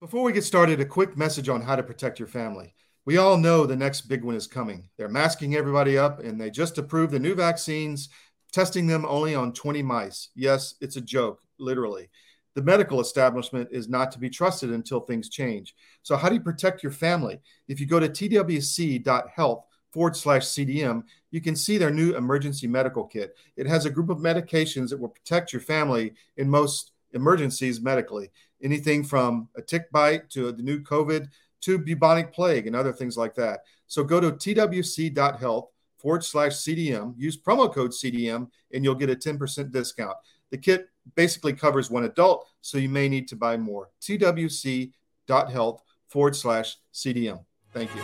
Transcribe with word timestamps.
Before 0.00 0.22
we 0.22 0.32
get 0.32 0.44
started, 0.44 0.80
a 0.80 0.86
quick 0.86 1.18
message 1.18 1.50
on 1.50 1.60
how 1.60 1.76
to 1.76 1.82
protect 1.82 2.18
your 2.18 2.26
family. 2.26 2.72
We 3.04 3.18
all 3.18 3.36
know 3.36 3.66
the 3.66 3.76
next 3.76 4.02
big 4.02 4.24
one 4.24 4.34
is 4.34 4.46
coming. 4.46 4.88
They're 4.96 5.10
masking 5.10 5.56
everybody 5.56 5.98
up, 5.98 6.20
and 6.20 6.40
they 6.40 6.48
just 6.48 6.78
approved 6.78 7.12
the 7.12 7.18
new 7.18 7.34
vaccines, 7.34 8.08
testing 8.50 8.86
them 8.86 9.04
only 9.04 9.34
on 9.34 9.52
20 9.52 9.82
mice. 9.82 10.30
Yes, 10.34 10.76
it's 10.80 10.96
a 10.96 11.02
joke, 11.02 11.42
literally. 11.58 12.08
The 12.54 12.62
medical 12.62 13.02
establishment 13.02 13.68
is 13.72 13.90
not 13.90 14.10
to 14.12 14.18
be 14.18 14.30
trusted 14.30 14.70
until 14.70 15.00
things 15.00 15.28
change. 15.28 15.74
So, 16.02 16.16
how 16.16 16.30
do 16.30 16.34
you 16.34 16.40
protect 16.40 16.82
your 16.82 16.92
family? 16.92 17.38
If 17.68 17.78
you 17.78 17.84
go 17.84 18.00
to 18.00 18.08
twc.health 18.08 19.66
forward 19.92 20.16
slash 20.16 20.44
CDM, 20.44 21.02
you 21.30 21.42
can 21.42 21.54
see 21.54 21.76
their 21.76 21.90
new 21.90 22.16
emergency 22.16 22.66
medical 22.66 23.04
kit. 23.04 23.36
It 23.54 23.66
has 23.66 23.84
a 23.84 23.90
group 23.90 24.08
of 24.08 24.16
medications 24.16 24.88
that 24.88 24.98
will 24.98 25.10
protect 25.10 25.52
your 25.52 25.60
family 25.60 26.14
in 26.38 26.48
most 26.48 26.92
emergencies 27.12 27.82
medically 27.82 28.30
anything 28.62 29.04
from 29.04 29.48
a 29.56 29.62
tick 29.62 29.90
bite 29.90 30.30
to 30.30 30.52
the 30.52 30.62
new 30.62 30.80
COVID 30.80 31.28
to 31.62 31.78
bubonic 31.78 32.32
plague 32.32 32.66
and 32.66 32.74
other 32.74 32.92
things 32.92 33.16
like 33.16 33.34
that. 33.34 33.60
So 33.86 34.04
go 34.04 34.20
to 34.20 34.32
twc.health 34.32 35.70
forward 35.96 36.24
slash 36.24 36.52
CDM, 36.52 37.14
use 37.16 37.36
promo 37.36 37.72
code 37.72 37.90
CDM, 37.90 38.48
and 38.72 38.84
you'll 38.84 38.94
get 38.94 39.10
a 39.10 39.16
10% 39.16 39.70
discount. 39.70 40.16
The 40.50 40.58
kit 40.58 40.88
basically 41.14 41.52
covers 41.52 41.90
one 41.90 42.04
adult, 42.04 42.48
so 42.60 42.78
you 42.78 42.88
may 42.88 43.08
need 43.08 43.28
to 43.28 43.36
buy 43.36 43.56
more. 43.56 43.90
twc.health 44.00 45.82
forward 46.06 46.36
slash 46.36 46.76
CDM. 46.92 47.44
Thank 47.72 47.94
you. 47.94 48.02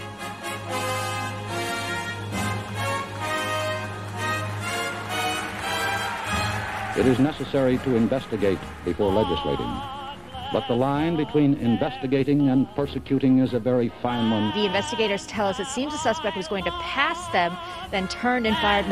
It 6.98 7.06
is 7.06 7.18
necessary 7.18 7.76
to 7.78 7.94
investigate 7.94 8.58
before 8.84 9.12
legislating. 9.12 10.05
But 10.52 10.68
the 10.68 10.74
line 10.74 11.16
between 11.16 11.54
investigating 11.54 12.48
and 12.48 12.72
persecuting 12.74 13.40
is 13.40 13.52
a 13.52 13.58
very 13.58 13.88
fine 14.00 14.30
one. 14.30 14.52
The 14.54 14.66
investigators 14.66 15.26
tell 15.26 15.48
us 15.48 15.58
it 15.58 15.66
seems 15.66 15.92
the 15.92 15.98
suspect 15.98 16.36
was 16.36 16.48
going 16.48 16.64
to 16.64 16.70
pass 16.72 17.28
them, 17.28 17.56
then 17.90 18.06
turned 18.08 18.46
and 18.46 18.56
fired. 18.56 18.86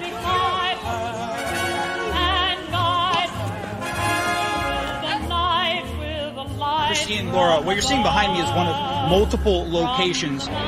Christine 6.88 7.32
Laura, 7.32 7.60
what 7.60 7.72
you're 7.74 7.82
seeing 7.82 8.02
behind 8.02 8.32
me 8.34 8.40
is 8.40 8.48
one 8.50 8.66
of 8.68 8.76
multiple 9.10 9.68
locations. 9.70 10.46
I 10.48 10.62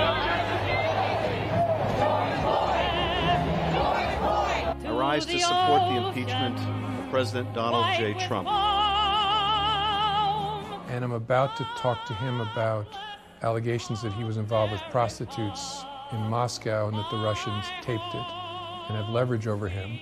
rise 4.84 5.24
to 5.26 5.38
support 5.38 5.82
the 5.88 6.06
impeachment 6.08 6.58
of 6.58 7.10
President 7.10 7.54
Donald 7.54 7.86
J. 7.96 8.14
Trump 8.26 8.48
and 10.96 11.04
I'm 11.04 11.12
about 11.12 11.58
to 11.58 11.64
talk 11.76 12.06
to 12.06 12.14
him 12.14 12.40
about 12.40 12.86
allegations 13.42 14.00
that 14.00 14.14
he 14.14 14.24
was 14.24 14.38
involved 14.38 14.72
with 14.72 14.80
prostitutes 14.90 15.84
in 16.12 16.18
Moscow 16.20 16.88
and 16.88 16.96
that 16.96 17.10
the 17.10 17.18
Russians 17.18 17.66
taped 17.82 18.14
it 18.14 18.26
and 18.88 18.96
have 18.96 19.10
leverage 19.10 19.46
over 19.46 19.68
him. 19.68 19.98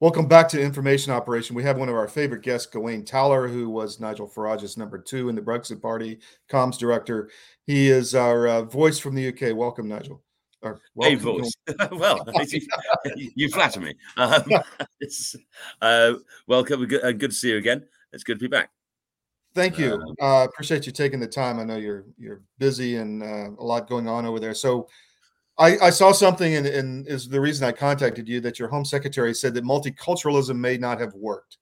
Welcome 0.00 0.26
back 0.26 0.48
to 0.48 0.60
Information 0.60 1.12
Operation. 1.12 1.54
We 1.54 1.62
have 1.62 1.78
one 1.78 1.88
of 1.88 1.94
our 1.94 2.08
favorite 2.08 2.42
guests, 2.42 2.66
Gawain 2.66 3.04
Towler, 3.04 3.46
who 3.46 3.70
was 3.70 4.00
Nigel 4.00 4.26
Farage's 4.26 4.76
number 4.76 4.98
two 4.98 5.28
in 5.28 5.36
the 5.36 5.42
Brexit 5.42 5.80
Party, 5.80 6.18
comms 6.50 6.78
director. 6.78 7.30
He 7.64 7.90
is 7.90 8.12
our 8.12 8.48
uh, 8.48 8.62
voice 8.62 8.98
from 8.98 9.14
the 9.14 9.28
UK. 9.28 9.54
Welcome, 9.54 9.86
Nigel. 9.86 10.20
Or 10.62 10.80
a 11.02 11.14
voice. 11.14 11.52
well, 11.92 12.26
you 13.16 13.48
flatter 13.48 13.80
me. 13.80 13.94
Um, 14.16 14.44
uh, 15.80 16.14
welcome. 16.46 16.86
Good, 16.86 17.02
uh, 17.02 17.12
good 17.12 17.30
to 17.30 17.36
see 17.36 17.50
you 17.50 17.56
again. 17.56 17.86
It's 18.12 18.24
good 18.24 18.38
to 18.38 18.42
be 18.42 18.48
back. 18.48 18.70
Thank 19.54 19.78
you. 19.78 19.94
Um, 19.94 20.14
uh, 20.20 20.46
appreciate 20.48 20.86
you 20.86 20.92
taking 20.92 21.18
the 21.18 21.26
time. 21.26 21.58
I 21.58 21.64
know 21.64 21.76
you're 21.76 22.04
you're 22.18 22.42
busy 22.58 22.96
and 22.96 23.22
uh, 23.22 23.50
a 23.58 23.64
lot 23.64 23.88
going 23.88 24.06
on 24.06 24.26
over 24.26 24.38
there. 24.38 24.54
So, 24.54 24.86
I, 25.58 25.78
I 25.78 25.90
saw 25.90 26.12
something, 26.12 26.54
and, 26.54 26.66
and 26.66 27.06
is 27.06 27.28
the 27.28 27.40
reason 27.40 27.66
I 27.66 27.72
contacted 27.72 28.28
you 28.28 28.40
that 28.40 28.58
your 28.58 28.68
home 28.68 28.84
secretary 28.84 29.34
said 29.34 29.54
that 29.54 29.64
multiculturalism 29.64 30.56
may 30.56 30.78
not 30.78 31.00
have 31.00 31.14
worked. 31.14 31.58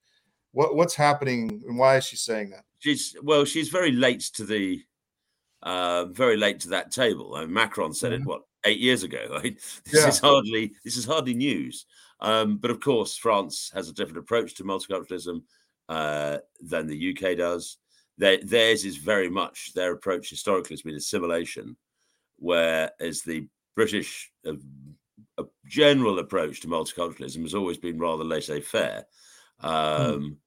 What 0.53 0.77
what's 0.77 0.95
happening, 0.95 1.63
and 1.67 1.79
why 1.79 1.97
is 1.97 2.05
she 2.05 2.17
saying 2.17 2.51
that? 2.51 2.65
She's 2.79 3.17
well, 3.23 3.45
she's 3.45 3.69
very 3.69 3.93
late 3.93 4.21
to 4.35 4.45
the 4.45 4.83
uh, 5.63 6.07
very 6.07 6.37
late 6.37 6.61
to 6.61 6.69
that 6.71 6.91
table. 6.91 7.35
I 7.35 7.41
mean, 7.41 7.53
Macron 7.53 7.93
said 7.93 8.13
mm-hmm. 8.13 8.23
it 8.23 8.29
what 8.29 8.43
eight 8.65 8.81
years 8.81 9.03
ago. 9.03 9.27
Right? 9.31 9.57
This 9.85 10.03
yeah. 10.03 10.09
is 10.09 10.19
hardly 10.19 10.73
this 10.85 10.97
is 10.97 11.05
hardly 11.05 11.35
news. 11.35 11.87
Um, 12.21 12.59
but 12.59 12.71
of 12.71 12.81
course, 12.81 13.17
France 13.17 13.71
has 13.75 13.89
a 13.89 13.93
different 13.93 14.19
approach 14.19 14.55
to 14.55 14.65
multiculturalism 14.65 15.43
uh, 15.89 16.39
than 16.61 16.87
the 16.87 17.17
UK 17.17 17.37
does. 17.37 17.79
Their, 18.17 18.39
theirs 18.43 18.85
is 18.85 18.97
very 18.97 19.31
much 19.31 19.73
their 19.75 19.93
approach 19.93 20.29
historically 20.29 20.75
has 20.75 20.83
been 20.83 20.97
assimilation, 20.97 21.77
whereas 22.37 23.23
the 23.23 23.47
British 23.77 24.33
uh, 24.45 24.55
a 25.39 25.45
general 25.67 26.19
approach 26.19 26.61
to 26.61 26.69
multiculturalism 26.69 27.43
has 27.43 27.55
always 27.55 27.79
been 27.79 27.99
rather 27.99 28.25
laissez-faire. 28.25 29.05
Hmm. 29.61 29.67
Um, 29.67 30.39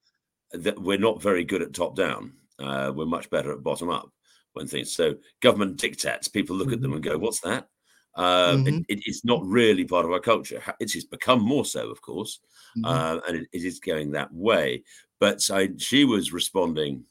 mm. 0.54 0.64
That 0.64 0.82
we're 0.82 0.98
not 0.98 1.22
very 1.22 1.46
good 1.46 1.62
at 1.62 1.74
top 1.74 1.96
down. 1.96 2.34
Uh, 2.60 2.92
we're 2.94 3.06
much 3.06 3.30
better 3.30 3.54
at 3.54 3.64
bottom 3.64 3.90
up 3.90 4.12
when 4.52 4.68
things. 4.68 4.94
So 4.94 5.16
government 5.42 5.78
dictates, 5.78 6.28
people 6.28 6.58
look 6.58 6.68
mm-hmm. 6.68 6.74
at 6.74 6.82
them 6.82 6.94
and 6.94 7.02
go, 7.02 7.18
"What's 7.18 7.40
that?" 7.40 7.70
Um, 8.16 8.66
mm-hmm. 8.66 8.78
it, 8.90 9.04
it's 9.06 9.24
not 9.24 9.46
really 9.46 9.86
part 9.86 10.06
of 10.06 10.12
our 10.12 10.20
culture. 10.20 10.62
It's, 10.80 10.96
it's 10.96 11.06
become 11.06 11.42
more 11.42 11.66
so, 11.66 11.90
of 11.90 12.02
course, 12.02 12.40
mm-hmm. 12.78 12.86
uh, 12.86 13.20
and 13.28 13.38
it, 13.38 13.48
it 13.54 13.64
is 13.64 13.80
going 13.80 14.12
that 14.12 14.34
way. 14.34 14.84
But 15.20 15.48
I, 15.52 15.70
she 15.78 16.04
was 16.06 16.34
responding. 16.34 17.06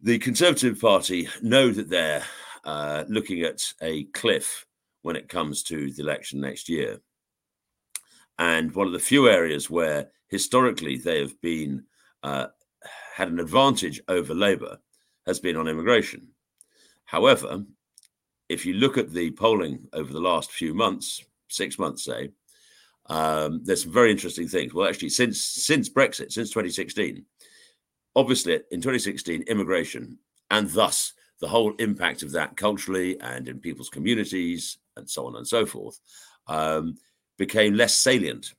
The 0.00 0.18
Conservative 0.18 0.80
Party 0.80 1.28
know 1.42 1.70
that 1.70 1.90
they're 1.90 2.24
uh, 2.64 3.04
looking 3.08 3.42
at 3.42 3.72
a 3.82 4.04
cliff 4.04 4.66
when 5.02 5.16
it 5.16 5.28
comes 5.28 5.62
to 5.64 5.90
the 5.90 6.02
election 6.02 6.40
next 6.40 6.68
year. 6.68 7.00
And 8.38 8.74
one 8.74 8.86
of 8.86 8.92
the 8.94 8.98
few 8.98 9.28
areas 9.28 9.68
where 9.68 10.10
historically 10.28 10.96
they 10.96 11.20
have 11.20 11.38
been 11.42 11.84
uh, 12.22 12.46
had 13.14 13.28
an 13.28 13.40
advantage 13.40 14.00
over 14.08 14.34
Labour 14.34 14.78
has 15.26 15.38
been 15.40 15.56
on 15.56 15.68
immigration. 15.68 16.28
However, 17.04 17.64
if 18.50 18.66
you 18.66 18.74
look 18.74 18.98
at 18.98 19.12
the 19.12 19.30
polling 19.30 19.86
over 19.92 20.12
the 20.12 20.20
last 20.20 20.50
few 20.50 20.74
months, 20.74 21.24
six 21.48 21.78
months, 21.78 22.04
say, 22.04 22.30
um, 23.06 23.60
there's 23.64 23.84
some 23.84 23.92
very 23.92 24.10
interesting 24.10 24.48
things. 24.48 24.74
Well, 24.74 24.88
actually, 24.88 25.10
since 25.10 25.42
since 25.44 25.88
Brexit, 25.88 26.32
since 26.32 26.50
2016, 26.50 27.24
obviously 28.16 28.54
in 28.72 28.80
2016, 28.80 29.42
immigration 29.42 30.18
and 30.50 30.68
thus 30.70 31.12
the 31.40 31.48
whole 31.48 31.72
impact 31.78 32.24
of 32.24 32.32
that 32.32 32.56
culturally 32.56 33.18
and 33.20 33.48
in 33.48 33.60
people's 33.60 33.88
communities 33.88 34.78
and 34.96 35.08
so 35.08 35.26
on 35.26 35.36
and 35.36 35.46
so 35.46 35.64
forth 35.64 36.00
um, 36.48 36.96
became 37.38 37.74
less 37.74 37.94
salient 37.94 38.52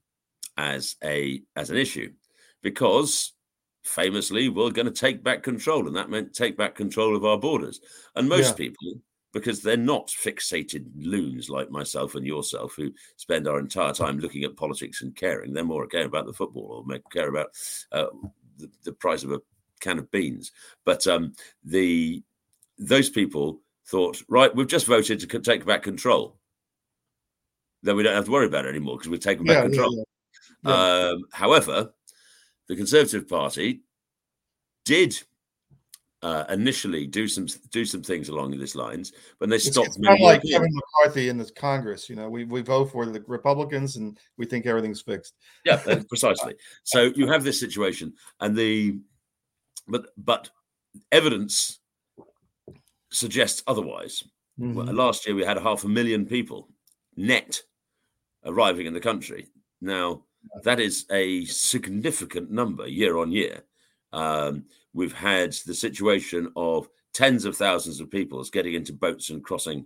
as 0.57 0.95
a 1.03 1.41
as 1.55 1.69
an 1.69 1.77
issue 1.77 2.11
because 2.63 3.33
famously 3.83 4.47
we're 4.47 4.71
going 4.71 4.85
to 4.85 4.91
take 4.91 5.21
back 5.23 5.43
control 5.43 5.87
and 5.87 5.95
that 5.95 6.09
meant 6.09 6.33
take 6.33 6.55
back 6.55 6.75
control 6.75 7.15
of 7.15 7.25
our 7.25 7.37
borders 7.37 7.81
and 8.15 8.29
most 8.29 8.51
yeah. 8.51 8.67
people 8.67 9.01
because 9.33 9.61
they're 9.61 9.77
not 9.77 10.07
fixated 10.07 10.85
loons 10.95 11.49
like 11.49 11.71
myself 11.71 12.15
and 12.15 12.25
yourself 12.25 12.73
who 12.75 12.91
spend 13.15 13.47
our 13.47 13.59
entire 13.59 13.93
time 13.93 14.19
looking 14.19 14.43
at 14.43 14.57
politics 14.57 15.01
and 15.01 15.15
caring. 15.15 15.53
They're 15.53 15.63
more 15.63 15.87
caring 15.87 16.07
about 16.07 16.25
the 16.25 16.33
football 16.33 16.85
or 16.87 16.99
care 17.11 17.29
about 17.29 17.47
uh, 17.91 18.07
the, 18.57 18.69
the, 18.83 18.91
price 18.91 19.23
of 19.23 19.31
a 19.31 19.41
can 19.79 19.99
of 19.99 20.11
beans. 20.11 20.51
But 20.85 21.07
um, 21.07 21.33
the 21.63 22.23
those 22.77 23.09
people 23.09 23.61
thought, 23.85 24.21
right, 24.27 24.53
we've 24.55 24.67
just 24.67 24.87
voted 24.87 25.19
to 25.19 25.39
take 25.39 25.65
back 25.65 25.83
control. 25.83 26.37
Then 27.83 27.95
we 27.95 28.03
don't 28.03 28.15
have 28.15 28.25
to 28.25 28.31
worry 28.31 28.47
about 28.47 28.65
it 28.65 28.69
anymore 28.69 28.97
because 28.97 29.09
we've 29.09 29.19
taken 29.19 29.45
back 29.45 29.57
yeah, 29.57 29.61
control. 29.63 30.05
Yeah, 30.63 30.69
yeah. 30.69 31.09
Um, 31.09 31.23
however, 31.31 31.93
the 32.67 32.75
Conservative 32.75 33.27
Party 33.27 33.81
did 34.85 35.21
uh, 36.23 36.45
initially 36.49 37.07
do 37.07 37.27
some 37.27 37.47
do 37.71 37.83
some 37.83 38.03
things 38.03 38.29
along 38.29 38.51
these 38.51 38.75
lines, 38.75 39.11
but 39.39 39.49
they 39.49 39.57
stopped. 39.57 39.87
It's, 39.87 39.97
kind 39.97 40.19
of 40.19 40.23
like 40.23 40.43
Kevin 40.43 40.69
McCarthy 40.71 41.29
in 41.29 41.37
the 41.37 41.49
Congress. 41.51 42.09
You 42.09 42.15
know, 42.15 42.29
we 42.29 42.43
we 42.45 42.61
vote 42.61 42.91
for 42.91 43.05
the 43.05 43.23
Republicans 43.27 43.95
and 43.95 44.17
we 44.37 44.45
think 44.45 44.65
everything's 44.65 45.01
fixed. 45.01 45.33
Yeah, 45.65 45.77
precisely. 46.09 46.55
so 46.83 47.11
you 47.15 47.27
have 47.27 47.43
this 47.43 47.59
situation, 47.59 48.13
and 48.39 48.55
the 48.55 48.99
but 49.87 50.07
but 50.17 50.49
evidence 51.11 51.79
suggests 53.11 53.63
otherwise. 53.65 54.23
Mm-hmm. 54.59 54.75
Well, 54.75 54.93
last 54.93 55.25
year 55.25 55.35
we 55.35 55.43
had 55.43 55.57
half 55.57 55.83
a 55.83 55.89
million 55.89 56.25
people 56.25 56.69
net 57.15 57.61
arriving 58.45 58.85
in 58.85 58.93
the 58.93 58.99
country. 58.99 59.47
Now 59.81 60.23
that 60.63 60.79
is 60.79 61.05
a 61.11 61.45
significant 61.45 62.51
number 62.51 62.87
year 62.87 63.17
on 63.17 63.31
year. 63.31 63.63
Um, 64.13 64.65
we've 64.93 65.13
had 65.13 65.53
the 65.65 65.73
situation 65.73 66.51
of 66.55 66.87
tens 67.13 67.45
of 67.45 67.57
thousands 67.57 67.99
of 67.99 68.09
people 68.09 68.43
getting 68.45 68.73
into 68.73 68.93
boats 68.93 69.29
and 69.29 69.43
crossing 69.43 69.85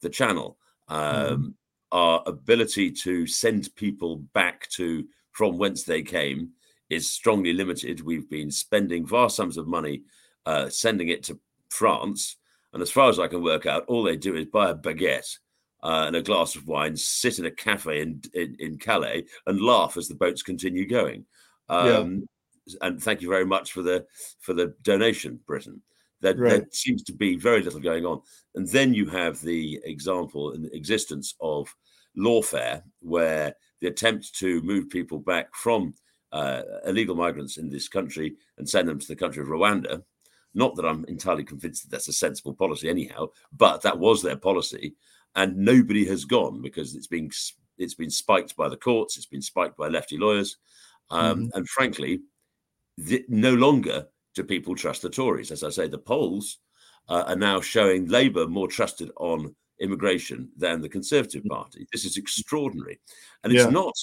the 0.00 0.08
channel. 0.08 0.58
Mm-hmm. 0.90 1.32
Um, 1.32 1.42
mm. 1.42 1.54
Our 1.92 2.22
ability 2.26 2.90
to 2.90 3.26
send 3.26 3.74
people 3.76 4.16
back 4.32 4.68
to 4.70 5.04
from 5.32 5.58
whence 5.58 5.82
they 5.82 6.02
came 6.02 6.50
is 6.88 7.10
strongly 7.10 7.52
limited. 7.52 8.00
We've 8.00 8.28
been 8.28 8.50
spending 8.50 9.06
vast 9.06 9.36
sums 9.36 9.58
of 9.58 9.66
money 9.66 10.02
uh, 10.46 10.68
sending 10.70 11.08
it 11.08 11.22
to 11.24 11.38
France. 11.68 12.36
And 12.72 12.82
as 12.82 12.90
far 12.90 13.10
as 13.10 13.18
I 13.18 13.28
can 13.28 13.42
work 13.42 13.66
out, 13.66 13.84
all 13.88 14.02
they 14.02 14.16
do 14.16 14.36
is 14.36 14.46
buy 14.46 14.70
a 14.70 14.74
baguette 14.74 15.38
uh, 15.82 16.04
and 16.06 16.16
a 16.16 16.22
glass 16.22 16.56
of 16.56 16.66
wine, 16.66 16.96
sit 16.96 17.38
in 17.38 17.44
a 17.44 17.50
cafe 17.50 18.00
in, 18.00 18.22
in, 18.32 18.56
in 18.58 18.78
Calais, 18.78 19.24
and 19.46 19.60
laugh 19.60 19.98
as 19.98 20.08
the 20.08 20.14
boats 20.14 20.42
continue 20.42 20.86
going. 20.86 21.26
Um. 21.68 22.26
And 22.80 23.02
thank 23.02 23.20
you 23.20 23.28
very 23.28 23.46
much 23.46 23.72
for 23.72 23.82
the 23.82 24.06
for 24.40 24.54
the 24.54 24.74
donation, 24.82 25.40
Britain. 25.46 25.82
There, 26.20 26.36
right. 26.36 26.50
there, 26.50 26.66
seems 26.70 27.02
to 27.04 27.12
be 27.12 27.36
very 27.36 27.62
little 27.62 27.80
going 27.80 28.06
on. 28.06 28.20
And 28.54 28.68
then 28.68 28.94
you 28.94 29.06
have 29.06 29.40
the 29.40 29.80
example 29.84 30.52
and 30.52 30.72
existence 30.72 31.34
of 31.40 31.74
lawfare, 32.16 32.82
where 33.00 33.56
the 33.80 33.88
attempt 33.88 34.34
to 34.38 34.62
move 34.62 34.88
people 34.88 35.18
back 35.18 35.52
from 35.54 35.94
uh, 36.30 36.62
illegal 36.86 37.14
migrants 37.14 37.58
in 37.58 37.68
this 37.68 37.88
country 37.88 38.36
and 38.58 38.68
send 38.68 38.88
them 38.88 38.98
to 38.98 39.08
the 39.08 39.16
country 39.16 39.42
of 39.42 39.48
Rwanda. 39.48 40.02
Not 40.54 40.76
that 40.76 40.86
I'm 40.86 41.04
entirely 41.06 41.44
convinced 41.44 41.82
that 41.82 41.90
that's 41.90 42.08
a 42.08 42.12
sensible 42.12 42.54
policy, 42.54 42.88
anyhow, 42.88 43.28
but 43.56 43.82
that 43.82 43.98
was 43.98 44.22
their 44.22 44.36
policy, 44.36 44.94
and 45.34 45.56
nobody 45.56 46.04
has 46.06 46.24
gone 46.24 46.60
because 46.60 46.94
it's 46.94 47.06
been 47.06 47.30
it's 47.78 47.94
been 47.94 48.10
spiked 48.10 48.54
by 48.54 48.68
the 48.68 48.76
courts, 48.76 49.16
it's 49.16 49.26
been 49.26 49.42
spiked 49.42 49.78
by 49.78 49.88
lefty 49.88 50.18
lawyers, 50.18 50.58
um, 51.10 51.38
mm-hmm. 51.38 51.58
and 51.58 51.68
frankly, 51.68 52.20
the, 53.06 53.24
no 53.28 53.54
longer 53.54 54.06
do 54.34 54.44
people 54.44 54.74
trust 54.74 55.02
the 55.02 55.10
Tories. 55.10 55.50
As 55.50 55.62
I 55.62 55.70
say, 55.70 55.88
the 55.88 55.98
polls 55.98 56.58
uh, 57.08 57.24
are 57.26 57.36
now 57.36 57.60
showing 57.60 58.06
Labour 58.06 58.46
more 58.46 58.68
trusted 58.68 59.10
on 59.16 59.54
immigration 59.80 60.48
than 60.56 60.80
the 60.80 60.88
Conservative. 60.88 61.44
Party. 61.44 61.86
This 61.92 62.04
is 62.04 62.16
extraordinary, 62.16 63.00
and 63.42 63.52
it's 63.52 63.64
yeah. 63.64 63.70
not. 63.70 63.94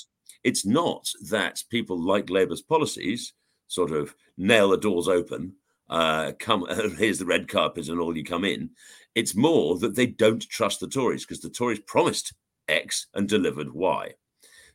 It's 0.44 0.66
not 0.66 1.10
that 1.30 1.62
people 1.70 2.00
like 2.00 2.30
Labour's 2.30 2.62
policies 2.62 3.34
sort 3.68 3.92
of 3.92 4.16
nail 4.38 4.70
the 4.70 4.78
doors 4.78 5.08
open. 5.08 5.54
Uh, 5.90 6.34
come 6.40 6.66
here's 6.98 7.20
the 7.20 7.26
red 7.26 7.48
carpet 7.48 7.88
and 7.88 8.00
all 8.00 8.16
you 8.16 8.24
come 8.24 8.46
in. 8.46 8.70
It's 9.16 9.36
more 9.36 9.78
that 9.80 9.96
they 9.96 10.06
don't 10.06 10.48
trust 10.50 10.80
the 10.80 10.88
Tories 10.88 11.26
because 11.26 11.42
the 11.42 11.50
Tories 11.50 11.80
promised 11.80 12.34
X 12.68 13.08
and 13.14 13.28
delivered 13.28 13.74
Y. 13.74 14.14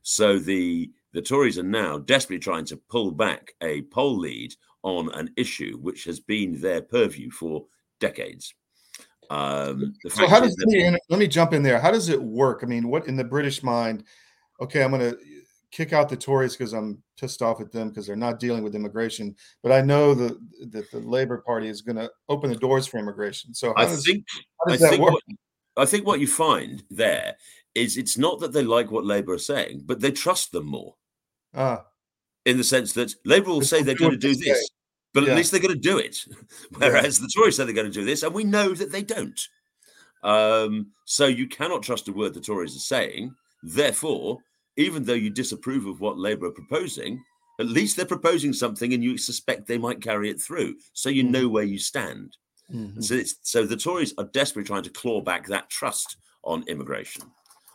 So 0.02 0.38
the 0.38 0.90
the 1.14 1.22
Tories 1.22 1.58
are 1.58 1.62
now 1.62 1.98
desperately 1.98 2.40
trying 2.40 2.66
to 2.66 2.76
pull 2.76 3.12
back 3.12 3.54
a 3.62 3.82
poll 3.82 4.18
lead 4.18 4.52
on 4.82 5.10
an 5.14 5.30
issue 5.36 5.78
which 5.78 6.04
has 6.04 6.20
been 6.20 6.60
their 6.60 6.82
purview 6.82 7.30
for 7.30 7.64
decades. 8.00 8.52
Um, 9.30 9.94
so 10.08 10.26
how 10.26 10.40
does 10.40 10.54
that- 10.56 11.00
let 11.08 11.18
me 11.18 11.26
jump 11.26 11.54
in 11.54 11.62
there. 11.62 11.78
How 11.78 11.90
does 11.90 12.10
it 12.10 12.22
work? 12.22 12.60
I 12.62 12.66
mean, 12.66 12.88
what 12.88 13.06
in 13.06 13.16
the 13.16 13.24
British 13.24 13.62
mind? 13.62 14.04
Okay, 14.60 14.82
I'm 14.82 14.90
going 14.90 15.12
to 15.12 15.18
kick 15.70 15.92
out 15.92 16.08
the 16.08 16.16
Tories 16.16 16.56
because 16.56 16.72
I'm 16.72 17.02
pissed 17.18 17.42
off 17.42 17.60
at 17.60 17.72
them 17.72 17.88
because 17.88 18.06
they're 18.06 18.16
not 18.16 18.38
dealing 18.38 18.62
with 18.62 18.74
immigration. 18.74 19.34
But 19.62 19.72
I 19.72 19.80
know 19.80 20.14
that 20.14 20.36
that 20.72 20.90
the 20.90 20.98
Labour 20.98 21.38
Party 21.38 21.68
is 21.68 21.80
going 21.80 21.96
to 21.96 22.10
open 22.28 22.50
the 22.50 22.56
doors 22.56 22.86
for 22.86 22.98
immigration. 22.98 23.54
So 23.54 23.72
I 23.76 23.86
does, 23.86 24.04
think 24.04 24.24
I 24.68 24.76
think 24.76 25.00
work? 25.00 25.14
What, 25.14 25.22
I 25.76 25.86
think 25.86 26.06
what 26.06 26.20
you 26.20 26.26
find 26.26 26.82
there 26.90 27.36
is 27.74 27.96
it's 27.96 28.18
not 28.18 28.40
that 28.40 28.52
they 28.52 28.62
like 28.62 28.90
what 28.90 29.04
Labour 29.04 29.34
are 29.34 29.38
saying, 29.38 29.82
but 29.86 30.00
they 30.00 30.12
trust 30.12 30.52
them 30.52 30.66
more. 30.66 30.94
Ah. 31.54 31.84
In 32.44 32.58
the 32.58 32.64
sense 32.64 32.92
that 32.92 33.14
Labour 33.24 33.50
will 33.50 33.62
say 33.62 33.82
they're 33.82 33.94
going 33.94 34.10
to 34.10 34.16
do 34.16 34.34
this, 34.34 34.70
but 35.14 35.24
yeah. 35.24 35.30
at 35.30 35.36
least 35.36 35.50
they're 35.50 35.60
going 35.60 35.74
to 35.74 35.80
do 35.80 35.98
it. 35.98 36.16
Whereas 36.76 37.18
the 37.18 37.30
Tories 37.34 37.56
say 37.56 37.64
they're 37.64 37.72
going 37.72 37.90
to 37.90 37.92
do 37.92 38.04
this, 38.04 38.22
and 38.22 38.34
we 38.34 38.44
know 38.44 38.74
that 38.74 38.92
they 38.92 39.02
don't. 39.02 39.40
Um, 40.22 40.88
so 41.04 41.26
you 41.26 41.46
cannot 41.46 41.82
trust 41.82 42.08
a 42.08 42.12
word 42.12 42.34
the 42.34 42.40
Tories 42.40 42.76
are 42.76 42.80
saying. 42.80 43.34
Therefore, 43.62 44.38
even 44.76 45.04
though 45.04 45.14
you 45.14 45.30
disapprove 45.30 45.86
of 45.86 46.00
what 46.00 46.18
Labour 46.18 46.46
are 46.46 46.52
proposing, 46.52 47.22
at 47.60 47.66
least 47.66 47.96
they're 47.96 48.06
proposing 48.06 48.52
something 48.52 48.92
and 48.92 49.04
you 49.04 49.16
suspect 49.16 49.66
they 49.66 49.78
might 49.78 50.02
carry 50.02 50.28
it 50.30 50.40
through. 50.40 50.76
So 50.92 51.08
you 51.08 51.22
know 51.22 51.44
mm-hmm. 51.44 51.52
where 51.52 51.64
you 51.64 51.78
stand. 51.78 52.36
Mm-hmm. 52.72 53.00
So, 53.00 53.22
so 53.42 53.66
the 53.66 53.76
Tories 53.76 54.14
are 54.18 54.24
desperately 54.24 54.66
trying 54.66 54.82
to 54.82 54.90
claw 54.90 55.20
back 55.20 55.46
that 55.46 55.70
trust 55.70 56.16
on 56.42 56.64
immigration. 56.66 57.24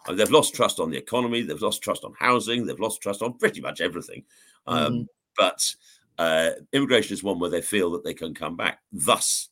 I 0.09 0.11
mean, 0.11 0.17
they've 0.17 0.31
lost 0.31 0.55
trust 0.55 0.79
on 0.79 0.89
the 0.89 0.97
economy, 0.97 1.43
they've 1.43 1.61
lost 1.61 1.83
trust 1.83 2.03
on 2.03 2.15
housing, 2.17 2.65
they've 2.65 2.79
lost 2.79 2.99
trust 2.99 3.21
on 3.21 3.37
pretty 3.37 3.61
much 3.61 3.79
everything. 3.79 4.23
Um, 4.65 4.93
mm-hmm. 4.93 5.01
But 5.37 5.75
uh, 6.17 6.49
immigration 6.73 7.13
is 7.13 7.23
one 7.23 7.37
where 7.37 7.51
they 7.51 7.61
feel 7.61 7.91
that 7.91 8.03
they 8.03 8.15
can 8.15 8.33
come 8.33 8.57
back. 8.57 8.79
Thus, 8.91 9.49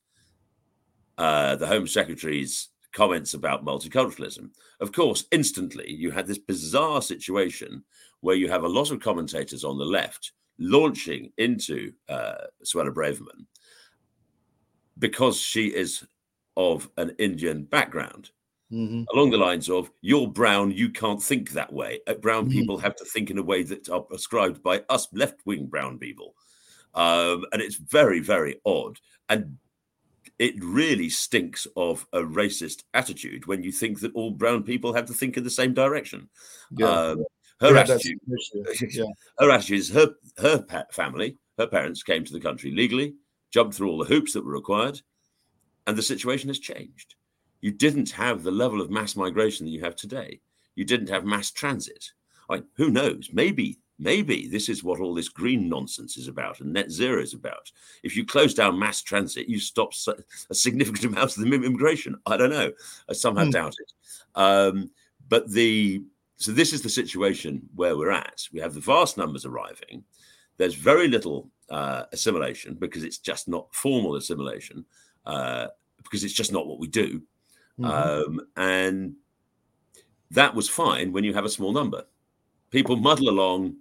uh, 1.19 1.57
the 1.57 1.67
Home 1.67 1.85
Secretary's 1.85 2.69
comments 2.91 3.35
about 3.35 3.63
multiculturalism. 3.63 4.49
Of 4.79 4.91
course, 4.93 5.25
instantly 5.31 5.91
you 5.91 6.09
had 6.09 6.25
this 6.25 6.39
bizarre 6.39 7.03
situation 7.03 7.83
where 8.21 8.35
you 8.35 8.49
have 8.49 8.63
a 8.63 8.67
lot 8.67 8.89
of 8.89 8.99
commentators 8.99 9.63
on 9.63 9.77
the 9.77 9.85
left 9.85 10.31
launching 10.57 11.31
into 11.37 11.93
uh, 12.09 12.47
Suella 12.65 12.91
Braverman 12.91 13.45
because 14.97 15.39
she 15.39 15.67
is 15.67 16.03
of 16.55 16.89
an 16.97 17.13
Indian 17.19 17.63
background. 17.63 18.31
Mm-hmm. 18.71 19.03
Along 19.13 19.31
the 19.31 19.37
lines 19.37 19.69
of, 19.69 19.89
you're 20.01 20.27
brown, 20.27 20.71
you 20.71 20.89
can't 20.89 21.21
think 21.21 21.51
that 21.51 21.71
way. 21.71 22.01
Uh, 22.07 22.15
brown 22.15 22.45
mm-hmm. 22.45 22.59
people 22.59 22.77
have 22.77 22.95
to 22.97 23.05
think 23.05 23.29
in 23.29 23.37
a 23.37 23.43
way 23.43 23.63
that 23.63 23.89
are 23.89 24.01
prescribed 24.01 24.61
by 24.61 24.83
us 24.89 25.07
left 25.13 25.39
wing 25.45 25.67
brown 25.67 25.97
people. 25.97 26.35
Um, 26.93 27.45
and 27.53 27.61
it's 27.61 27.75
very, 27.75 28.19
very 28.19 28.59
odd. 28.65 28.99
And 29.29 29.57
it 30.39 30.55
really 30.63 31.09
stinks 31.09 31.65
of 31.75 32.05
a 32.13 32.19
racist 32.19 32.83
attitude 32.93 33.47
when 33.47 33.63
you 33.63 33.71
think 33.71 34.01
that 34.01 34.13
all 34.13 34.31
brown 34.31 34.63
people 34.63 34.93
have 34.93 35.05
to 35.05 35.13
think 35.13 35.37
in 35.37 35.43
the 35.43 35.49
same 35.49 35.73
direction. 35.73 36.29
Yeah. 36.71 36.89
Um, 36.89 37.25
her 37.59 37.73
yeah, 37.73 37.81
attitude, 37.81 38.19
yeah. 38.91 39.05
her 39.39 39.49
attitude 39.49 39.79
is 39.79 39.89
her 39.89 40.13
her 40.37 40.63
family, 40.91 41.37
her 41.57 41.65
parents 41.65 42.03
came 42.03 42.23
to 42.23 42.33
the 42.33 42.39
country 42.39 42.69
legally, 42.71 43.15
jumped 43.51 43.75
through 43.75 43.89
all 43.89 43.97
the 43.97 44.05
hoops 44.05 44.33
that 44.33 44.45
were 44.45 44.51
required, 44.51 45.01
and 45.87 45.97
the 45.97 46.03
situation 46.03 46.49
has 46.49 46.59
changed. 46.59 47.15
You 47.61 47.71
didn't 47.71 48.11
have 48.11 48.43
the 48.43 48.51
level 48.51 48.81
of 48.81 48.91
mass 48.91 49.15
migration 49.15 49.65
that 49.65 49.71
you 49.71 49.81
have 49.81 49.95
today. 49.95 50.41
You 50.75 50.85
didn't 50.85 51.09
have 51.09 51.25
mass 51.25 51.51
transit. 51.51 52.11
Like, 52.49 52.63
who 52.75 52.89
knows? 52.89 53.29
Maybe 53.33 53.79
Maybe 53.99 54.47
this 54.47 54.69
is 54.69 54.83
what 54.83 54.99
all 54.99 55.15
this 55.15 55.29
green 55.29 55.67
nonsense 55.67 56.17
is 56.17 56.27
about 56.27 56.59
and 56.59 56.71
net 56.71 56.91
zero 56.91 57.21
is 57.21 57.33
about. 57.33 57.71
If 58.03 58.15
you 58.15 58.25
close 58.25 58.53
down 58.53 58.77
mass 58.77 59.01
transit, 59.01 59.49
you 59.49 59.59
stop 59.59 59.93
a 60.49 60.53
significant 60.53 61.05
amount 61.13 61.35
of 61.35 61.43
the 61.43 61.51
immigration. 61.51 62.15
I 62.25 62.37
don't 62.37 62.51
know. 62.51 62.71
I 63.09 63.13
somehow 63.13 63.45
mm. 63.45 63.51
doubt 63.51 63.75
it. 63.79 63.93
Um, 64.35 64.91
but 65.27 65.49
the 65.51 66.03
so 66.39 66.51
this 66.51 66.73
is 66.73 66.83
the 66.83 66.89
situation 66.89 67.67
where 67.73 67.97
we're 67.97 68.11
at. 68.11 68.43
We 68.53 68.59
have 68.59 68.75
the 68.75 68.79
vast 68.79 69.17
numbers 69.17 69.45
arriving. 69.45 70.03
There's 70.57 70.75
very 70.75 71.07
little 71.07 71.49
uh, 71.71 72.03
assimilation 72.13 72.75
because 72.75 73.03
it's 73.03 73.17
just 73.17 73.47
not 73.47 73.73
formal 73.73 74.15
assimilation 74.15 74.85
uh, 75.25 75.67
because 76.03 76.23
it's 76.23 76.35
just 76.35 76.51
not 76.51 76.67
what 76.67 76.77
we 76.77 76.87
do. 76.87 77.23
Mm-hmm. 77.79 77.85
Um, 77.85 78.41
and 78.55 79.15
that 80.31 80.55
was 80.55 80.69
fine 80.69 81.11
when 81.11 81.23
you 81.23 81.33
have 81.33 81.45
a 81.45 81.49
small 81.49 81.71
number. 81.71 82.05
People 82.71 82.97
muddle 82.97 83.29
along 83.29 83.77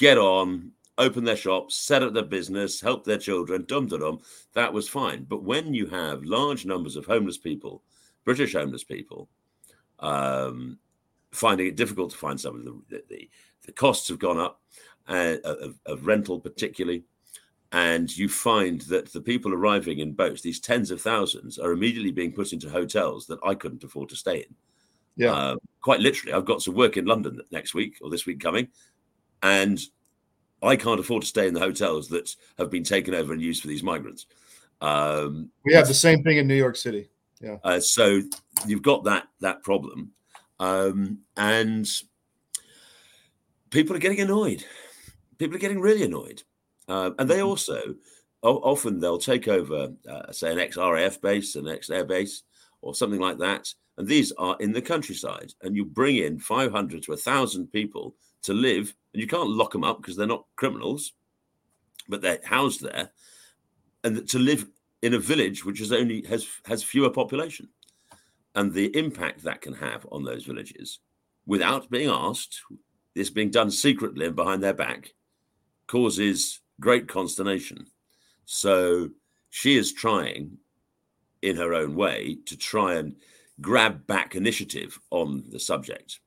get 0.00 0.16
on, 0.16 0.72
open 0.96 1.24
their 1.24 1.36
shops, 1.36 1.76
set 1.76 2.02
up 2.02 2.14
their 2.14 2.24
business, 2.24 2.80
help 2.80 3.04
their 3.04 3.18
children, 3.18 3.64
dum 3.68 3.86
dum. 3.86 4.18
That 4.54 4.72
was 4.72 4.88
fine. 4.88 5.24
But 5.24 5.44
when 5.44 5.74
you 5.74 5.86
have 5.88 6.24
large 6.24 6.64
numbers 6.64 6.96
of 6.96 7.04
homeless 7.04 7.36
people, 7.36 7.82
British 8.24 8.54
homeless 8.54 8.82
people, 8.82 9.28
um, 9.98 10.78
finding 11.32 11.66
it 11.66 11.76
difficult 11.76 12.12
to 12.12 12.16
find 12.16 12.40
somebody, 12.40 12.64
the, 12.88 13.04
the, 13.10 13.30
the 13.66 13.72
costs 13.72 14.08
have 14.08 14.18
gone 14.18 14.38
up, 14.38 14.62
uh, 15.06 15.36
of, 15.44 15.78
of 15.84 16.06
rental 16.06 16.40
particularly. 16.40 17.04
And 17.72 18.14
you 18.16 18.28
find 18.28 18.80
that 18.82 19.12
the 19.12 19.20
people 19.20 19.54
arriving 19.54 20.00
in 20.00 20.12
boats, 20.12 20.42
these 20.42 20.58
tens 20.58 20.90
of 20.90 21.00
thousands, 21.00 21.58
are 21.58 21.70
immediately 21.70 22.10
being 22.10 22.32
put 22.32 22.52
into 22.52 22.68
hotels 22.68 23.26
that 23.26 23.38
I 23.44 23.54
couldn't 23.54 23.84
afford 23.84 24.08
to 24.08 24.16
stay 24.16 24.38
in. 24.38 24.54
Yeah. 25.16 25.32
Uh, 25.32 25.56
quite 25.80 26.00
literally, 26.00 26.32
I've 26.32 26.44
got 26.44 26.62
some 26.62 26.74
work 26.74 26.96
in 26.96 27.04
London 27.04 27.40
next 27.52 27.74
week 27.74 27.98
or 28.00 28.10
this 28.10 28.26
week 28.26 28.40
coming 28.40 28.68
and 29.42 29.80
I 30.62 30.76
can't 30.76 31.00
afford 31.00 31.22
to 31.22 31.28
stay 31.28 31.48
in 31.48 31.54
the 31.54 31.60
hotels 31.60 32.08
that 32.08 32.34
have 32.58 32.70
been 32.70 32.84
taken 32.84 33.14
over 33.14 33.32
and 33.32 33.40
used 33.40 33.62
for 33.62 33.68
these 33.68 33.82
migrants. 33.82 34.26
Um, 34.80 35.50
we 35.64 35.74
have 35.74 35.88
the 35.88 35.94
same 35.94 36.22
thing 36.22 36.38
in 36.38 36.46
New 36.46 36.54
York 36.54 36.76
City. 36.76 37.08
Yeah. 37.40 37.56
Uh, 37.64 37.80
so 37.80 38.20
you've 38.66 38.82
got 38.82 39.04
that 39.04 39.28
that 39.40 39.62
problem, 39.62 40.12
um, 40.58 41.20
and 41.36 41.88
people 43.70 43.96
are 43.96 44.00
getting 44.00 44.20
annoyed. 44.20 44.64
People 45.38 45.56
are 45.56 45.60
getting 45.60 45.80
really 45.80 46.02
annoyed, 46.02 46.42
uh, 46.90 47.12
and 47.18 47.30
they 47.30 47.36
mm-hmm. 47.36 47.46
also 47.46 47.94
often 48.42 48.98
they'll 48.98 49.18
take 49.18 49.48
over, 49.48 49.92
uh, 50.08 50.32
say, 50.32 50.50
an 50.50 50.58
ex 50.58 50.76
RAF 50.76 51.20
base, 51.20 51.54
an 51.56 51.68
ex 51.68 51.90
air 51.90 52.04
base, 52.04 52.42
or 52.82 52.94
something 52.94 53.20
like 53.20 53.38
that, 53.38 53.72
and 53.96 54.08
these 54.08 54.32
are 54.32 54.56
in 54.60 54.72
the 54.72 54.82
countryside, 54.82 55.52
and 55.62 55.76
you 55.76 55.84
bring 55.84 56.16
in 56.16 56.38
500 56.38 57.02
to 57.02 57.10
1,000 57.12 57.70
people 57.70 58.16
to 58.42 58.54
live, 58.54 58.94
and 59.12 59.20
you 59.20 59.28
can't 59.28 59.50
lock 59.50 59.72
them 59.72 59.84
up 59.84 59.98
because 59.98 60.16
they're 60.16 60.26
not 60.26 60.46
criminals, 60.56 61.12
but 62.08 62.22
they're 62.22 62.40
housed 62.44 62.82
there, 62.82 63.10
and 64.02 64.26
to 64.28 64.38
live 64.38 64.66
in 65.02 65.14
a 65.14 65.18
village 65.18 65.64
which 65.64 65.80
is 65.80 65.92
only 65.92 66.22
has 66.22 66.46
has 66.64 66.82
fewer 66.82 67.10
population, 67.10 67.68
and 68.54 68.72
the 68.72 68.96
impact 68.96 69.44
that 69.44 69.60
can 69.60 69.74
have 69.74 70.06
on 70.10 70.24
those 70.24 70.44
villages, 70.44 70.98
without 71.46 71.90
being 71.90 72.10
asked, 72.10 72.62
this 73.14 73.30
being 73.30 73.50
done 73.50 73.70
secretly 73.70 74.26
and 74.26 74.34
behind 74.34 74.62
their 74.62 74.74
back, 74.74 75.12
causes 75.86 76.60
great 76.80 77.06
consternation. 77.06 77.86
So 78.46 79.10
she 79.50 79.76
is 79.76 79.92
trying, 79.92 80.58
in 81.42 81.56
her 81.56 81.74
own 81.74 81.94
way, 81.94 82.38
to 82.46 82.56
try 82.56 82.94
and 82.94 83.14
grab 83.60 84.06
back 84.06 84.34
initiative 84.34 84.98
on 85.10 85.44
the 85.50 85.60
subject. 85.60 86.20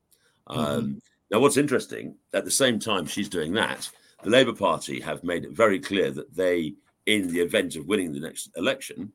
Mm-hmm. 0.48 0.60
Um, 0.60 1.02
now, 1.32 1.40
what's 1.40 1.58
interesting, 1.58 2.16
at 2.34 2.46
the 2.46 2.52
same 2.52 2.80
time 2.80 3.06
she's 3.06 3.30
doing 3.30 3.54
that, 3.54 3.90
the 4.24 4.30
Labour 4.30 4.54
Party 4.54 5.00
have 5.02 5.24
made 5.24 5.44
it 5.44 5.52
very 5.52 5.80
clear 5.80 6.12
that 6.12 6.34
they, 6.36 6.76
in 7.08 7.34
the 7.34 7.42
event 7.42 7.76
of 7.76 7.88
winning 7.88 8.14
the 8.14 8.20
next 8.20 8.52
election, 8.56 9.12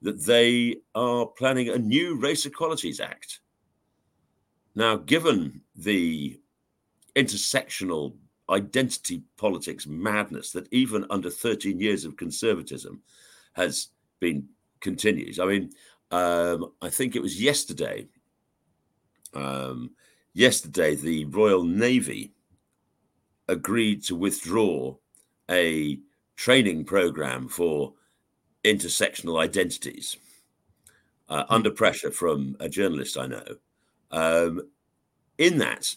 that 0.00 0.24
they 0.24 0.76
are 0.94 1.26
planning 1.26 1.68
a 1.68 1.78
new 1.78 2.16
Race 2.16 2.46
Equalities 2.46 3.00
Act. 3.00 3.40
Now, 4.74 4.96
given 4.96 5.60
the 5.76 6.40
intersectional 7.16 8.14
identity 8.50 9.22
politics 9.36 9.86
madness 9.86 10.52
that 10.52 10.72
even 10.72 11.06
under 11.10 11.30
13 11.30 11.78
years 11.80 12.04
of 12.04 12.16
conservatism 12.16 13.02
has 13.52 13.88
been 14.20 14.48
continued. 14.80 15.38
I 15.38 15.46
mean, 15.46 15.70
um, 16.10 16.72
I 16.80 16.88
think 16.88 17.14
it 17.14 17.22
was 17.22 17.40
yesterday. 17.40 18.08
Um, 19.34 19.90
yesterday, 20.32 20.94
the 20.94 21.26
Royal 21.26 21.64
Navy 21.64 22.32
agreed 23.48 24.04
to 24.04 24.16
withdraw 24.16 24.96
a 25.50 25.98
training 26.36 26.84
program 26.84 27.48
for 27.48 27.94
intersectional 28.64 29.40
identities 29.42 30.16
uh, 31.28 31.44
hmm. 31.44 31.54
under 31.54 31.70
pressure 31.70 32.10
from 32.10 32.56
a 32.60 32.68
journalist 32.68 33.18
I 33.18 33.26
know. 33.26 33.44
Um, 34.10 34.62
in 35.36 35.58
that, 35.58 35.94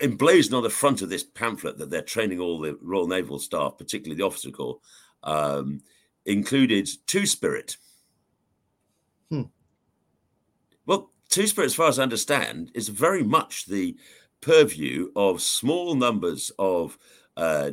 emblazoned 0.00 0.54
on 0.54 0.62
the 0.62 0.70
front 0.70 1.02
of 1.02 1.08
this 1.08 1.22
pamphlet 1.22 1.78
that 1.78 1.90
they're 1.90 2.02
training 2.02 2.40
all 2.40 2.60
the 2.60 2.76
Royal 2.80 3.06
Naval 3.06 3.38
staff, 3.38 3.78
particularly 3.78 4.16
the 4.16 4.26
officer 4.26 4.50
corps, 4.50 4.78
um, 5.22 5.80
included 6.26 6.88
Two 7.06 7.26
Spirit. 7.26 7.76
Hmm. 9.30 9.42
Well, 10.86 11.10
Two 11.28 11.46
Spirit, 11.46 11.66
as 11.66 11.74
far 11.74 11.88
as 11.88 11.98
I 11.98 12.02
understand, 12.02 12.70
is 12.74 12.88
very 12.88 13.22
much 13.22 13.66
the 13.66 13.96
purview 14.40 15.10
of 15.14 15.40
small 15.40 15.94
numbers 15.94 16.50
of 16.58 16.98
uh, 17.36 17.70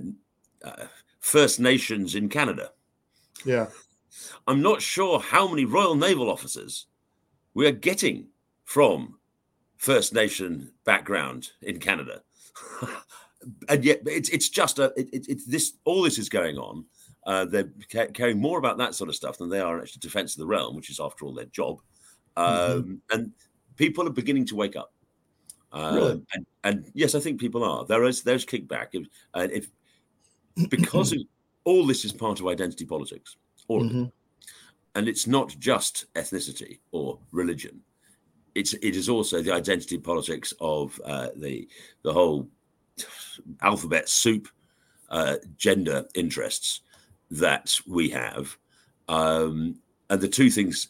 uh, 0.64 0.86
First 1.20 1.60
Nations 1.60 2.16
in 2.16 2.30
Canada. 2.30 2.72
Yeah. 3.46 3.68
I'm 4.48 4.62
not 4.62 4.82
sure 4.82 5.20
how 5.20 5.48
many 5.48 5.66
Royal 5.66 5.96
Naval 5.96 6.30
officers 6.30 6.88
we 7.54 7.68
are 7.68 7.72
getting 7.72 8.28
from 8.64 9.19
First 9.80 10.14
Nation 10.14 10.72
background 10.84 11.52
in 11.62 11.80
Canada. 11.80 12.22
and 13.70 13.84
yet 13.84 14.02
it's, 14.06 14.28
it's 14.30 14.50
just 14.50 14.78
a, 14.78 14.94
it, 14.98 15.10
it, 15.14 15.26
it's 15.30 15.46
this, 15.46 15.74
all 15.86 16.04
this 16.04 16.20
is 16.20 16.28
going 16.28 16.58
on. 16.58 16.86
Uh, 17.26 17.46
they're 17.46 17.72
ca- 17.90 18.08
caring 18.14 18.40
more 18.40 18.60
about 18.60 18.78
that 18.78 18.94
sort 18.94 19.10
of 19.10 19.16
stuff 19.16 19.38
than 19.38 19.50
they 19.50 19.62
are 19.62 19.80
actually 19.80 20.00
defense 20.00 20.36
of 20.36 20.42
the 20.42 20.48
realm, 20.48 20.76
which 20.76 20.90
is 20.90 21.00
after 21.00 21.26
all 21.26 21.34
their 21.34 21.46
job. 21.46 21.80
Mm-hmm. 22.38 22.72
Um, 22.72 22.84
mm-hmm. 22.84 22.96
And 23.18 23.32
people 23.78 24.06
are 24.06 24.12
beginning 24.12 24.46
to 24.48 24.56
wake 24.56 24.76
up. 24.76 24.94
Uh, 25.72 25.92
really? 25.96 26.24
and, 26.34 26.46
and, 26.66 26.92
yes, 26.94 27.16
I 27.16 27.22
think 27.22 27.40
people 27.40 27.64
are. 27.64 27.86
There 27.86 28.04
is 28.04 28.22
there's 28.22 28.46
kickback, 28.46 28.88
if, 28.94 29.08
and 29.34 29.52
if 29.52 29.70
because 30.70 31.14
of, 31.14 31.20
all 31.64 31.86
this 31.86 32.04
is 32.04 32.12
part 32.12 32.40
of 32.40 32.48
identity 32.48 32.86
politics, 32.86 33.38
all 33.68 33.82
mm-hmm. 33.82 33.88
of 33.88 33.96
it, 33.96 34.08
mm-hmm. 34.08 34.50
and 34.96 35.08
it's 35.08 35.28
not 35.28 35.56
just 35.60 36.12
ethnicity 36.16 36.80
or 36.92 37.20
religion. 37.32 37.82
It's 38.56 38.74
it 38.74 38.96
is 38.96 39.10
also 39.10 39.42
the 39.42 39.54
identity 39.54 39.98
politics 39.98 40.54
of 40.60 41.00
uh, 41.06 41.30
the 41.36 41.68
the 42.04 42.14
whole 42.14 42.48
alphabet 43.62 44.10
soup 44.10 44.48
uh, 45.10 45.36
gender 45.58 46.06
interests 46.16 46.82
that 47.32 47.80
we 47.88 48.10
have, 48.10 48.58
um, 49.08 49.76
and 50.10 50.22
the 50.22 50.28
two 50.28 50.50
things 50.50 50.90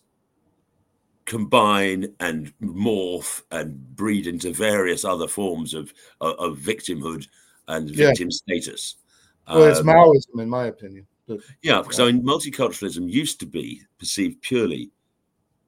combine 1.26 2.12
and 2.20 2.52
morph 2.60 3.44
and 3.52 3.96
breed 3.96 4.26
into 4.26 4.52
various 4.52 5.06
other 5.06 5.28
forms 5.28 5.74
of 5.74 5.94
of, 6.22 6.36
of 6.40 6.58
victimhood 6.58 7.28
and 7.68 7.90
victim 7.90 8.30
yeah. 8.30 8.36
status. 8.36 8.96
Well, 9.48 9.64
it's 9.64 9.80
um, 9.80 9.88
Maoism, 9.88 10.42
in 10.42 10.50
my 10.50 10.66
opinion. 10.66 11.08
But, 11.28 11.40
yeah, 11.62 11.82
because 11.82 12.00
I 12.00 12.06
mean, 12.06 12.24
multiculturalism 12.24 13.10
used 13.10 13.40
to 13.40 13.46
be 13.46 13.82
perceived 14.00 14.42
purely 14.42 14.92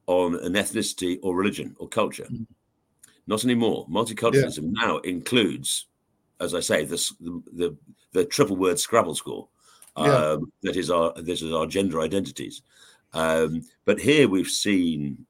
on 0.08 0.36
an 0.36 0.53
ethnicity 0.53 1.20
or 1.22 1.36
religion 1.36 1.75
or 1.79 1.88
culture. 1.88 2.27
Mm. 2.31 2.46
Not 3.27 3.43
anymore. 3.43 3.88
Multiculturalism 3.89 4.74
yeah. 4.75 4.86
now 4.86 4.98
includes, 5.00 5.86
as 6.39 6.53
I 6.55 6.60
say, 6.60 6.86
this, 6.86 7.10
the, 7.20 7.41
the, 7.53 7.77
the 8.12 8.25
triple 8.25 8.58
word 8.58 8.79
Scrabble 8.79 9.15
score. 9.15 9.48
Um, 9.96 10.08
yeah. 10.08 10.38
That 10.63 10.75
is 10.77 10.89
our 10.89 11.13
this 11.13 11.41
is 11.41 11.53
our 11.53 11.67
gender 11.67 12.01
identities. 12.01 12.62
Um, 13.13 13.63
but 13.84 14.00
here 14.00 14.27
we've 14.27 14.48
seen, 14.48 15.25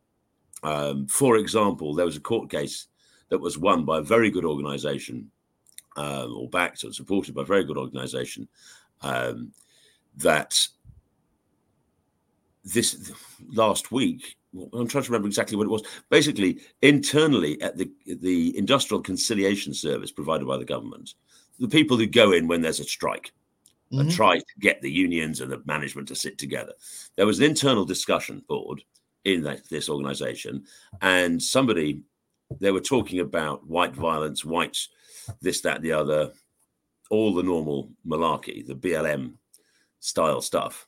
um, 0.64 1.08
for 1.08 1.38
example, 1.38 1.96
there 1.96 2.06
was 2.06 2.16
a 2.16 2.22
court 2.22 2.50
case 2.50 2.88
that 3.30 3.40
was 3.40 3.58
won 3.58 3.86
by 3.86 4.00
a 4.00 4.04
very 4.04 4.30
good 4.30 4.46
organisation, 4.46 5.32
um, 5.98 6.36
or 6.36 6.48
backed 6.50 6.84
or 6.84 6.94
supported 6.94 7.34
by 7.34 7.42
a 7.42 7.46
very 7.46 7.64
good 7.64 7.78
organisation, 7.78 8.48
um, 9.02 9.52
that 10.18 10.68
this 12.64 13.12
last 13.52 13.92
week 13.92 14.38
I'm 14.54 14.88
trying 14.88 15.04
to 15.04 15.12
remember 15.12 15.28
exactly 15.28 15.56
what 15.56 15.66
it 15.66 15.72
was. 15.72 15.84
Basically, 16.10 16.60
internally 16.82 17.62
at 17.62 17.78
the 17.78 17.90
the 18.06 18.58
industrial 18.58 19.02
conciliation 19.02 19.74
service 19.74 20.12
provided 20.12 20.48
by 20.48 20.58
the 20.58 20.66
government, 20.66 21.14
the 21.60 21.68
people 21.68 21.98
who 21.98 22.08
go 22.08 22.34
in 22.34 22.48
when 22.48 22.62
there's 22.62 22.80
a 22.80 22.84
strike 22.84 23.32
mm-hmm. 23.92 24.02
and 24.02 24.12
try 24.12 24.38
to 24.38 24.46
get 24.60 24.82
the 24.82 24.92
unions 24.92 25.40
and 25.40 25.52
the 25.52 25.62
management 25.66 26.08
to 26.10 26.16
sit 26.16 26.38
together. 26.38 26.74
There 27.16 27.26
was 27.26 27.40
an 27.40 27.46
internal 27.46 27.86
discussion 27.86 28.44
board 28.48 28.84
in 29.24 29.44
that, 29.44 29.70
this 29.70 29.88
organization, 29.88 30.66
and 31.02 31.42
somebody 31.42 32.02
they 32.60 32.72
were 32.72 32.82
talking 32.82 33.20
about 33.20 33.66
white 33.68 33.96
violence, 33.96 34.44
whites, 34.44 34.90
this, 35.42 35.62
that, 35.62 35.82
the 35.82 35.94
other, 35.94 36.32
all 37.10 37.34
the 37.34 37.44
normal 37.44 37.90
malarkey, 38.06 38.66
the 38.66 38.76
BLM 38.76 39.34
style 40.00 40.42
stuff. 40.42 40.88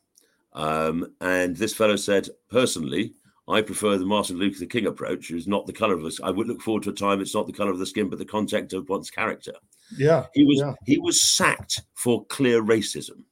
Um, 0.53 1.13
and 1.21 1.55
this 1.55 1.73
fellow 1.73 1.95
said, 1.95 2.29
personally, 2.49 3.13
I 3.47 3.61
prefer 3.61 3.97
the 3.97 4.05
Martin 4.05 4.37
Luther 4.37 4.65
King 4.65 4.85
approach, 4.85 5.27
who's 5.27 5.47
not 5.47 5.65
the 5.65 5.73
color 5.73 5.95
of 5.95 6.05
us. 6.05 6.19
I 6.21 6.29
would 6.29 6.47
look 6.47 6.61
forward 6.61 6.83
to 6.83 6.91
a 6.91 6.93
time 6.93 7.19
it's 7.19 7.35
not 7.35 7.45
the 7.45 7.53
color 7.53 7.71
of 7.71 7.79
the 7.79 7.85
skin, 7.85 8.09
but 8.09 8.19
the 8.19 8.25
content 8.25 8.71
of 8.71 8.87
one's 8.87 9.09
character. 9.09 9.53
Yeah, 9.97 10.27
he 10.33 10.45
was 10.45 10.59
yeah. 10.59 10.73
he 10.85 10.97
was 10.97 11.21
sacked 11.21 11.81
for 11.93 12.25
clear 12.25 12.63
racism. 12.63 13.23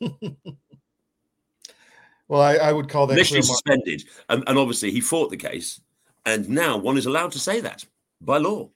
well, 0.00 2.40
I, 2.40 2.54
I, 2.54 2.72
would 2.72 2.88
call 2.88 3.06
that 3.06 3.14
initially 3.14 3.42
suspended, 3.42 4.04
and, 4.28 4.42
and 4.46 4.58
obviously 4.58 4.90
he 4.90 5.00
fought 5.00 5.30
the 5.30 5.36
case, 5.36 5.80
and 6.24 6.48
now 6.48 6.78
one 6.78 6.96
is 6.96 7.06
allowed 7.06 7.32
to 7.32 7.38
say 7.38 7.60
that 7.60 7.84
by 8.20 8.38
law. 8.38 8.70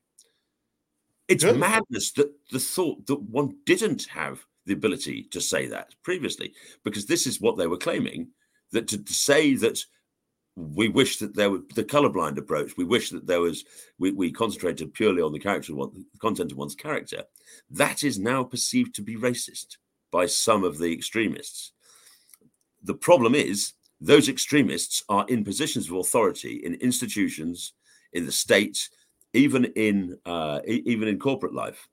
It's 1.27 1.43
Good. 1.43 1.59
madness 1.59 2.13
that 2.13 2.31
the 2.53 2.61
thought 2.61 3.07
that 3.07 3.21
one 3.21 3.57
didn't 3.65 4.05
have 4.05 4.47
the 4.67 4.75
ability 4.75 5.23
to 5.31 5.41
say 5.41 5.67
that 5.69 5.95
previously, 6.03 6.53
because 6.85 7.07
this 7.07 7.27
is 7.27 7.41
what 7.41 7.57
they 7.57 7.67
were 7.67 7.77
claiming 7.77 8.29
that 8.73 8.89
to, 8.89 9.03
to 9.03 9.13
say 9.13 9.55
that 9.55 9.83
we 10.57 10.89
wish 10.89 11.19
that 11.19 11.37
there 11.37 11.51
was 11.51 11.61
the 11.75 11.85
colorblind 11.85 12.39
approach. 12.39 12.77
We 12.77 12.85
wish 12.85 13.11
that 13.11 13.27
there 13.27 13.41
was 13.41 13.65
we, 13.99 14.11
we 14.13 14.33
concentrated 14.33 14.95
purely 14.95 15.21
on 15.21 15.33
the 15.33 15.39
character 15.39 15.73
of 15.73 15.79
one, 15.79 16.07
the 16.13 16.19
content 16.19 16.51
of 16.51 16.59
one's 16.59 16.75
character. 16.75 17.25
That 17.71 18.03
is 18.03 18.19
now 18.19 18.43
perceived 18.43 18.95
to 18.95 19.03
be 19.03 19.17
racist 19.17 19.77
by 20.11 20.27
some 20.27 20.65
of 20.65 20.79
the 20.79 20.93
extremists. 20.93 21.73
The 22.83 22.95
problem 22.95 23.35
is 23.35 23.75
those 24.01 24.29
extremists 24.29 25.05
are 25.11 25.27
in 25.29 25.45
positions 25.45 25.91
of 25.91 25.97
authority 25.97 26.63
in 26.65 26.75
institutions, 26.77 27.75
in 28.15 28.25
the 28.25 28.33
state, 28.33 28.89
even 29.35 29.67
in 29.77 30.19
uh, 30.25 30.61
even 30.65 31.09
in 31.09 31.19
corporate 31.19 31.55
life. 31.55 31.87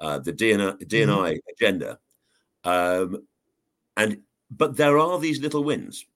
Uh, 0.00 0.18
the 0.20 0.32
DEI, 0.32 0.72
DEI 0.86 1.06
mm-hmm. 1.06 1.36
agenda, 1.52 1.98
um, 2.64 3.26
and 3.96 4.22
but 4.50 4.76
there 4.76 4.96
are 4.96 5.18
these 5.18 5.40
little 5.40 5.64
wins 5.64 6.06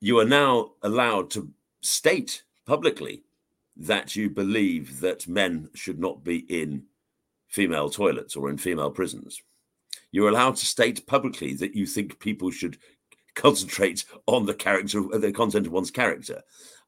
you 0.00 0.18
are 0.18 0.24
now 0.24 0.72
allowed 0.82 1.30
to 1.30 1.50
state 1.80 2.42
publicly 2.66 3.22
that 3.76 4.16
you 4.16 4.28
believe 4.28 5.00
that 5.00 5.28
men 5.28 5.68
should 5.74 5.98
not 5.98 6.24
be 6.24 6.38
in 6.38 6.82
female 7.46 7.88
toilets 7.88 8.36
or 8.36 8.50
in 8.50 8.58
female 8.58 8.90
prisons. 8.90 9.40
You're 10.10 10.28
allowed 10.28 10.56
to 10.56 10.66
state 10.66 11.06
publicly 11.06 11.54
that 11.54 11.74
you 11.74 11.86
think 11.86 12.18
people 12.18 12.50
should 12.50 12.78
concentrate 13.34 14.04
on 14.26 14.46
the 14.46 14.54
character, 14.54 15.02
the 15.12 15.32
content 15.32 15.66
of 15.66 15.72
one's 15.72 15.90
character. 15.90 16.42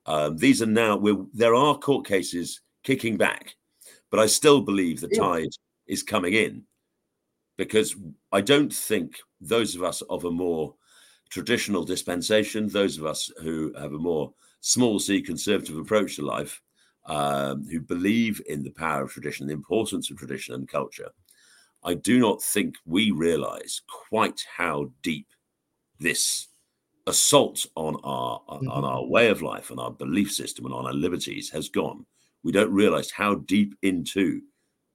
Um, 0.06 0.36
these 0.36 0.62
are 0.62 0.66
now 0.66 1.00
there 1.32 1.54
are 1.54 1.78
court 1.78 2.06
cases 2.06 2.60
kicking 2.82 3.16
back, 3.16 3.54
but 4.10 4.20
I 4.20 4.26
still 4.26 4.60
believe 4.60 5.00
the 5.00 5.08
tide 5.08 5.50
is 5.86 6.02
coming 6.02 6.32
in 6.32 6.64
because 7.56 7.94
I 8.32 8.40
don't 8.40 8.72
think 8.72 9.18
those 9.40 9.76
of 9.76 9.82
us 9.82 10.00
of 10.02 10.24
a 10.24 10.30
more 10.30 10.74
traditional 11.30 11.84
dispensation, 11.84 12.68
those 12.68 12.98
of 12.98 13.06
us 13.06 13.30
who 13.42 13.72
have 13.78 13.94
a 13.94 13.98
more 13.98 14.32
small 14.60 14.98
c 14.98 15.22
conservative 15.22 15.78
approach 15.78 16.16
to 16.16 16.22
life, 16.22 16.60
um, 17.06 17.64
who 17.70 17.80
believe 17.80 18.42
in 18.46 18.62
the 18.62 18.70
power 18.70 19.04
of 19.04 19.12
tradition, 19.12 19.46
the 19.46 19.52
importance 19.52 20.10
of 20.10 20.18
tradition 20.18 20.54
and 20.54 20.68
culture, 20.68 21.10
I 21.82 21.94
do 21.94 22.18
not 22.18 22.42
think 22.42 22.74
we 22.84 23.10
realize 23.10 23.80
quite 24.10 24.44
how 24.56 24.90
deep 25.02 25.28
this 25.98 26.48
assault 27.06 27.66
on 27.74 27.96
our 28.04 28.40
mm-hmm. 28.40 28.68
on 28.68 28.84
our 28.84 29.04
way 29.04 29.28
of 29.28 29.42
life, 29.42 29.70
and 29.70 29.80
our 29.80 29.90
belief 29.90 30.30
system, 30.32 30.66
and 30.66 30.74
on 30.74 30.86
our 30.86 30.92
liberties 30.92 31.50
has 31.50 31.68
gone. 31.68 32.04
We 32.42 32.52
don't 32.52 32.72
realize 32.72 33.10
how 33.10 33.36
deep 33.36 33.74
into 33.82 34.42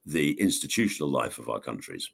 the 0.05 0.39
institutional 0.39 1.09
life 1.09 1.39
of 1.39 1.49
our 1.49 1.59
countries. 1.59 2.09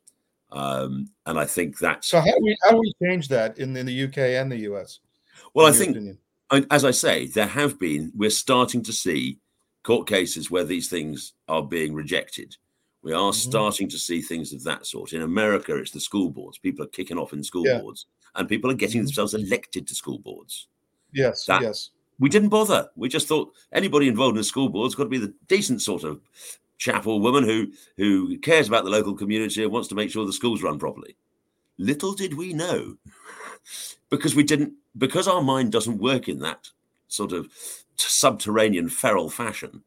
Um, 0.52 1.10
and 1.26 1.40
I 1.40 1.46
think 1.46 1.80
that's 1.80 2.08
so. 2.08 2.20
How 2.20 2.26
do 2.26 2.40
we 2.42 2.58
how 2.64 2.72
do 2.72 2.78
we 2.78 2.94
change 3.02 3.28
that 3.30 3.58
in, 3.58 3.76
in 3.78 3.86
the 3.86 4.04
UK 4.04 4.18
and 4.18 4.52
the 4.52 4.58
US? 4.72 5.00
Well, 5.54 5.66
I 5.66 5.72
think, 5.72 5.92
opinion? 5.92 6.18
as 6.70 6.86
I 6.86 6.92
say, 6.92 7.28
there 7.28 7.48
have 7.48 7.80
been. 7.80 8.12
We're 8.16 8.30
starting 8.30 8.84
to 8.84 8.94
see 8.94 9.40
court 9.84 10.08
cases 10.08 10.52
where 10.52 10.64
these 10.64 10.90
things 10.90 11.34
are 11.48 11.64
being 11.64 11.94
rejected. 11.94 12.56
We 13.02 13.14
are 13.14 13.32
mm-hmm. 13.32 13.50
starting 13.50 13.90
to 13.90 13.98
see 13.98 14.22
things 14.22 14.54
of 14.54 14.64
that 14.66 14.86
sort. 14.86 15.14
In 15.14 15.24
America, 15.24 15.76
it's 15.76 15.92
the 15.92 16.00
school 16.00 16.30
boards. 16.30 16.58
People 16.58 16.86
are 16.86 16.90
kicking 16.90 17.18
off 17.18 17.34
in 17.34 17.44
school 17.44 17.66
yeah. 17.66 17.80
boards, 17.80 18.06
and 18.36 18.48
people 18.48 18.70
are 18.70 18.76
getting 18.76 19.00
mm-hmm. 19.00 19.08
themselves 19.08 19.34
elected 19.34 19.88
to 19.88 19.96
school 19.96 20.20
boards. 20.20 20.68
Yes, 21.14 21.46
that, 21.46 21.62
yes. 21.62 21.92
We 22.20 22.30
didn't 22.30 22.50
bother. 22.50 22.90
We 22.96 23.10
just 23.10 23.28
thought 23.28 23.54
anybody 23.72 24.08
involved 24.08 24.38
in 24.38 24.42
a 24.42 24.44
school 24.44 24.70
board's 24.70 24.96
got 24.96 25.06
to 25.06 25.10
be 25.10 25.18
the 25.18 25.34
decent 25.48 25.82
sort 25.82 26.04
of 26.04 26.20
chap 26.82 27.06
or 27.06 27.22
woman 27.22 27.44
who 27.44 27.72
who 27.96 28.38
cares 28.40 28.68
about 28.68 28.84
the 28.84 28.90
local 28.90 29.14
community 29.14 29.64
and 29.64 29.72
wants 29.72 29.88
to 29.88 29.96
make 29.96 30.10
sure 30.10 30.26
the 30.26 30.34
schools 30.34 30.64
run 30.64 30.80
properly. 30.80 31.16
Little 31.78 32.14
did 32.14 32.34
we 32.34 32.54
know, 32.54 32.98
because 34.10 34.36
we 34.36 34.44
didn't, 34.44 34.74
because 34.98 35.28
our 35.28 35.42
mind 35.42 35.72
doesn't 35.72 36.00
work 36.00 36.28
in 36.28 36.40
that 36.40 36.70
sort 37.08 37.32
of 37.32 37.48
subterranean 37.96 38.90
feral 38.90 39.30
fashion. 39.30 39.84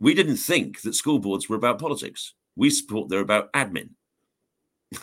We 0.00 0.14
didn't 0.14 0.38
think 0.38 0.80
that 0.80 0.94
school 0.94 1.18
boards 1.18 1.48
were 1.48 1.56
about 1.56 1.78
politics. 1.78 2.32
We 2.56 2.70
thought 2.70 3.08
they're 3.08 3.20
about 3.20 3.52
admin. 3.52 3.90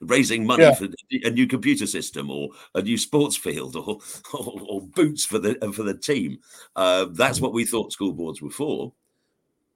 raising 0.00 0.46
money 0.46 0.62
yeah. 0.62 0.74
for 0.74 0.88
a 1.24 1.30
new 1.30 1.46
computer 1.46 1.86
system 1.86 2.30
or 2.30 2.48
a 2.74 2.80
new 2.80 2.96
sports 2.96 3.36
field 3.36 3.76
or 3.76 3.98
or, 4.34 4.60
or 4.68 4.80
boots 4.80 5.24
for 5.24 5.38
the 5.38 5.54
for 5.72 5.84
the 5.84 5.96
team. 5.96 6.38
Uh, 6.74 7.06
that's 7.12 7.40
what 7.40 7.52
we 7.52 7.64
thought 7.64 7.92
school 7.92 8.12
boards 8.12 8.42
were 8.42 8.50
for 8.50 8.92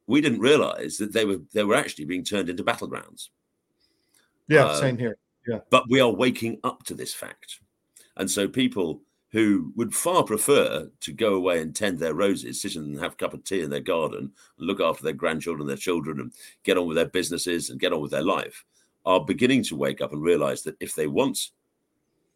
we 0.09 0.21
didn't 0.21 0.41
realize 0.41 0.97
that 0.97 1.13
they 1.13 1.25
were 1.25 1.39
they 1.53 1.63
were 1.63 1.77
actually 1.77 2.07
being 2.07 2.25
turned 2.25 2.49
into 2.49 2.65
battlegrounds. 2.65 3.29
Yeah, 4.49 4.65
uh, 4.65 4.81
same 4.81 4.99
here. 4.99 5.19
Yeah. 5.47 5.61
But 5.71 5.89
we 5.89 6.01
are 6.01 6.11
waking 6.11 6.59
up 6.65 6.83
to 6.85 6.95
this 6.95 7.15
fact. 7.15 7.61
And 8.17 8.29
so 8.29 8.49
people 8.49 9.03
who 9.31 9.73
would 9.77 9.95
far 9.95 10.25
prefer 10.25 10.91
to 11.01 11.13
go 11.13 11.35
away 11.35 11.61
and 11.61 11.77
tend 11.77 11.99
their 11.99 12.15
roses, 12.15 12.63
sit 12.63 12.77
and 12.77 12.99
have 12.99 13.13
a 13.13 13.17
cup 13.17 13.35
of 13.35 13.45
tea 13.45 13.61
in 13.61 13.71
their 13.71 13.81
garden 13.81 14.33
and 14.59 14.67
look 14.67 14.81
after 14.81 15.05
their 15.05 15.13
grandchildren, 15.13 15.69
their 15.69 15.77
children, 15.77 16.19
and 16.19 16.33
get 16.65 16.79
on 16.79 16.87
with 16.87 16.97
their 16.97 17.07
businesses 17.07 17.69
and 17.69 17.79
get 17.79 17.93
on 17.93 18.01
with 18.01 18.11
their 18.11 18.25
life, 18.25 18.65
are 19.05 19.25
beginning 19.25 19.63
to 19.65 19.77
wake 19.77 20.01
up 20.01 20.13
and 20.13 20.23
realize 20.23 20.63
that 20.63 20.77
if 20.81 20.95
they 20.95 21.07
want 21.07 21.51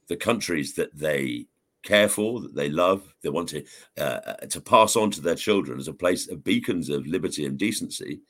the 0.09 0.17
countries 0.17 0.75
that 0.75 0.95
they 0.95 1.47
care 1.83 2.09
for, 2.09 2.41
that 2.41 2.55
they 2.55 2.69
love, 2.69 3.15
they 3.23 3.29
want 3.29 3.49
to 3.51 3.65
uh, 3.99 4.21
uh, 4.27 4.37
to 4.47 4.61
pass 4.61 4.97
on 4.97 5.11
to 5.13 5.21
their 5.21 5.35
children 5.35 5.79
as 5.79 5.89
a 5.89 5.93
place 5.93 6.29
of 6.29 6.45
beacons 6.45 6.89
of 6.89 7.07
liberty 7.07 7.47
and 7.47 7.59
decency. 7.59 8.21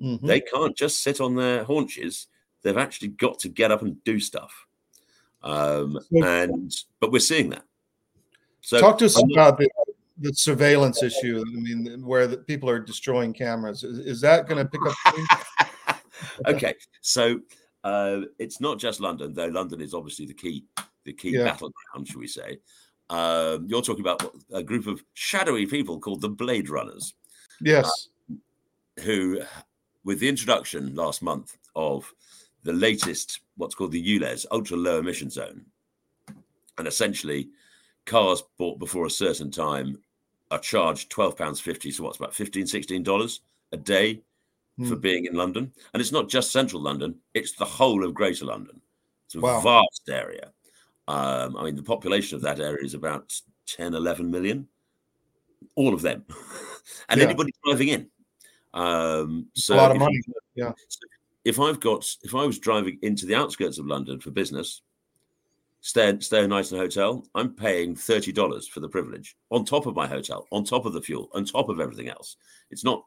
Mm-hmm. 0.00 0.26
They 0.26 0.40
can't 0.40 0.76
just 0.76 1.02
sit 1.02 1.20
on 1.20 1.34
their 1.34 1.64
haunches. 1.64 2.28
They've 2.62 2.76
actually 2.78 3.08
got 3.08 3.38
to 3.40 3.48
get 3.48 3.70
up 3.70 3.82
and 3.82 4.02
do 4.04 4.20
stuff. 4.20 4.66
Um, 5.42 5.98
and 6.12 6.72
but 7.00 7.10
we're 7.10 7.18
seeing 7.18 7.50
that. 7.50 7.64
So 8.60 8.78
talk 8.78 8.98
to 8.98 9.06
us 9.06 9.20
about 9.20 9.58
the, 9.58 9.68
the, 10.18 10.32
surveillance 10.32 11.02
issue. 11.02 11.42
I 11.44 11.50
mean, 11.50 12.06
where 12.06 12.28
the 12.28 12.36
people 12.36 12.70
are 12.70 12.78
destroying 12.78 13.32
cameras. 13.32 13.82
Is, 13.82 13.98
is 13.98 14.20
that 14.20 14.46
going 14.46 14.64
to 14.64 14.70
pick 14.70 14.80
up? 14.86 16.00
okay, 16.46 16.74
so 17.00 17.40
uh, 17.82 18.20
it's 18.38 18.60
not 18.60 18.78
just 18.78 19.00
London, 19.00 19.34
though. 19.34 19.48
London 19.48 19.80
is 19.80 19.94
obviously 19.94 20.26
the 20.26 20.34
key 20.34 20.64
the 21.04 21.12
key 21.12 21.30
yeah. 21.30 21.44
battleground, 21.44 22.06
should 22.06 22.18
we 22.18 22.28
say? 22.28 22.58
Um, 23.12 23.66
you're 23.68 23.82
talking 23.82 24.00
about 24.00 24.34
a 24.52 24.62
group 24.62 24.86
of 24.86 25.04
shadowy 25.12 25.66
people 25.66 26.00
called 26.00 26.22
the 26.22 26.30
Blade 26.30 26.70
Runners. 26.70 27.14
Yes. 27.60 27.86
Uh, 27.86 28.34
who, 29.02 29.40
with 30.04 30.18
the 30.18 30.28
introduction 30.28 30.94
last 30.94 31.22
month 31.22 31.56
of 31.76 32.12
the 32.64 32.72
latest, 32.72 33.40
what's 33.56 33.74
called 33.74 33.92
the 33.92 34.18
ULEZ, 34.18 34.46
ultra 34.50 34.76
low 34.76 34.98
emission 34.98 35.28
zone, 35.28 35.66
and 36.78 36.88
essentially 36.88 37.48
cars 38.06 38.42
bought 38.58 38.78
before 38.78 39.06
a 39.06 39.10
certain 39.10 39.50
time 39.50 39.98
are 40.50 40.58
charged 40.58 41.10
£12.50, 41.12 41.92
so 41.92 42.04
what's 42.04 42.18
about 42.18 42.32
$15, 42.32 42.64
$16 42.64 43.40
a 43.72 43.76
day 43.76 44.20
mm. 44.78 44.88
for 44.88 44.96
being 44.96 45.26
in 45.26 45.34
London. 45.34 45.72
And 45.92 46.00
it's 46.00 46.12
not 46.12 46.28
just 46.28 46.50
central 46.50 46.82
London, 46.82 47.16
it's 47.34 47.52
the 47.52 47.64
whole 47.64 48.04
of 48.04 48.14
Greater 48.14 48.46
London. 48.46 48.80
It's 49.26 49.34
a 49.34 49.40
wow. 49.40 49.60
vast 49.60 50.08
area. 50.08 50.50
Um, 51.08 51.56
I 51.56 51.64
mean, 51.64 51.76
the 51.76 51.82
population 51.82 52.36
of 52.36 52.42
that 52.42 52.60
area 52.60 52.84
is 52.84 52.94
about 52.94 53.32
10, 53.66 53.94
11 53.94 54.30
million, 54.30 54.68
all 55.74 55.94
of 55.94 56.02
them, 56.02 56.24
and 57.08 57.20
yeah. 57.20 57.26
anybody 57.26 57.52
driving 57.64 57.88
in. 57.88 58.10
Um, 58.74 59.48
so 59.54 59.74
a 59.74 59.76
lot 59.76 59.90
of 59.90 59.98
money. 59.98 60.20
yeah. 60.54 60.72
if 61.44 61.60
I've 61.60 61.80
got, 61.80 62.08
if 62.22 62.34
I 62.34 62.44
was 62.44 62.58
driving 62.58 62.98
into 63.02 63.26
the 63.26 63.34
outskirts 63.34 63.78
of 63.78 63.86
London 63.86 64.20
for 64.20 64.30
business, 64.30 64.82
stay 65.80 66.18
stay 66.20 66.44
a 66.44 66.48
night 66.48 66.70
in 66.70 66.78
a 66.78 66.80
hotel, 66.80 67.26
I'm 67.34 67.54
paying 67.54 67.94
thirty 67.94 68.32
dollars 68.32 68.66
for 68.66 68.80
the 68.80 68.88
privilege 68.88 69.36
on 69.50 69.64
top 69.64 69.86
of 69.86 69.94
my 69.94 70.06
hotel, 70.06 70.46
on 70.50 70.64
top 70.64 70.86
of 70.86 70.94
the 70.94 71.02
fuel, 71.02 71.28
on 71.34 71.44
top 71.44 71.68
of 71.68 71.80
everything 71.80 72.08
else. 72.08 72.36
It's 72.70 72.84
not 72.84 73.04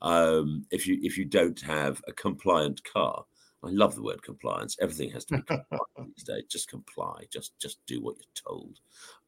um, 0.00 0.64
if 0.70 0.86
you 0.86 0.98
if 1.02 1.18
you 1.18 1.24
don't 1.24 1.60
have 1.60 2.02
a 2.08 2.12
compliant 2.12 2.82
car. 2.84 3.24
I 3.64 3.70
love 3.70 3.94
the 3.94 4.02
word 4.02 4.22
compliance. 4.22 4.76
Everything 4.80 5.10
has 5.10 5.24
to 5.26 5.36
be 5.36 5.42
compliant 5.48 6.14
these 6.16 6.24
days. 6.24 6.44
Just 6.48 6.68
comply. 6.68 7.24
Just 7.30 7.58
just 7.58 7.84
do 7.86 8.02
what 8.02 8.16
you're 8.16 8.52
told. 8.52 8.80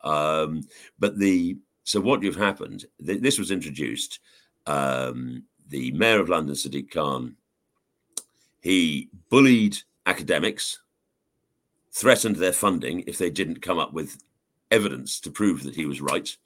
Um, 0.03 0.62
but 0.99 1.18
the 1.18 1.59
so 1.85 2.01
what 2.01 2.22
you've 2.22 2.37
happened. 2.37 2.85
Th- 3.05 3.20
this 3.20 3.38
was 3.38 3.51
introduced. 3.51 4.20
Um, 4.66 5.44
the 5.68 5.92
mayor 5.92 6.20
of 6.20 6.29
London, 6.29 6.55
Sadiq 6.55 6.90
Khan, 6.90 7.37
he 8.61 9.09
bullied 9.31 9.79
academics, 10.07 10.81
threatened 11.92 12.37
their 12.37 12.53
funding 12.53 13.05
if 13.07 13.18
they 13.18 13.31
didn't 13.31 13.62
come 13.62 13.79
up 13.79 13.92
with 13.92 14.18
evidence 14.70 15.20
to 15.20 15.31
prove 15.31 15.62
that 15.62 15.77
he 15.77 15.87
was 15.87 16.01
right. 16.01 16.37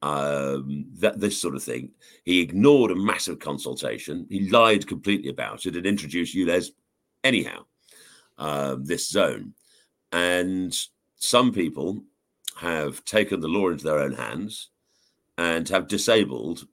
Um, 0.00 0.86
that 1.00 1.18
this 1.18 1.40
sort 1.40 1.56
of 1.56 1.62
thing. 1.62 1.90
He 2.24 2.40
ignored 2.40 2.92
a 2.92 2.94
massive 2.94 3.40
consultation. 3.40 4.26
He 4.30 4.48
lied 4.48 4.86
completely 4.86 5.28
about 5.28 5.66
it 5.66 5.74
and 5.74 5.84
introduced 5.84 6.36
ULEZ 6.36 6.70
anyhow, 7.24 7.64
uh, 8.38 8.76
this 8.80 9.08
zone. 9.08 9.54
And 10.12 10.76
some 11.16 11.52
people 11.52 12.02
have 12.56 13.04
taken 13.04 13.40
the 13.40 13.48
law 13.48 13.68
into 13.68 13.84
their 13.84 13.98
own 13.98 14.12
hands 14.12 14.70
and 15.36 15.68
have 15.68 15.88
disabled. 15.88 16.66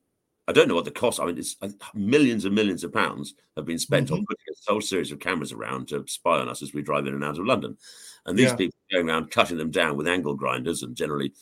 I 0.48 0.52
don't 0.52 0.68
know 0.68 0.76
what 0.76 0.86
the 0.86 0.92
cost. 0.92 1.20
I 1.20 1.26
mean, 1.26 1.38
it's 1.38 1.56
uh, 1.62 1.70
millions 1.94 2.46
and 2.46 2.56
millions 2.56 2.84
of 2.84 2.94
pounds 2.94 3.34
have 3.56 3.66
been 3.66 3.80
spent 3.80 4.08
mm-hmm. 4.08 4.16
on 4.16 4.26
putting 4.26 4.46
a 4.50 4.72
whole 4.72 4.82
series 4.82 5.12
of 5.12 5.20
cameras 5.20 5.52
around 5.52 5.88
to 5.90 6.04
spy 6.08 6.40
on 6.40 6.50
us 6.50 6.62
as 6.62 6.74
we 6.74 6.82
drive 6.82 7.08
in 7.08 7.14
and 7.14 7.24
out 7.24 7.40
of 7.40 7.46
London. 7.46 7.78
And 8.26 8.38
these 8.38 8.50
yeah. 8.50 8.56
people 8.56 8.78
going 8.92 9.10
around 9.10 9.32
cutting 9.32 9.58
them 9.58 9.72
down 9.72 9.98
with 9.98 10.08
angle 10.08 10.36
grinders 10.36 10.84
and 10.84 10.96
generally 10.96 11.34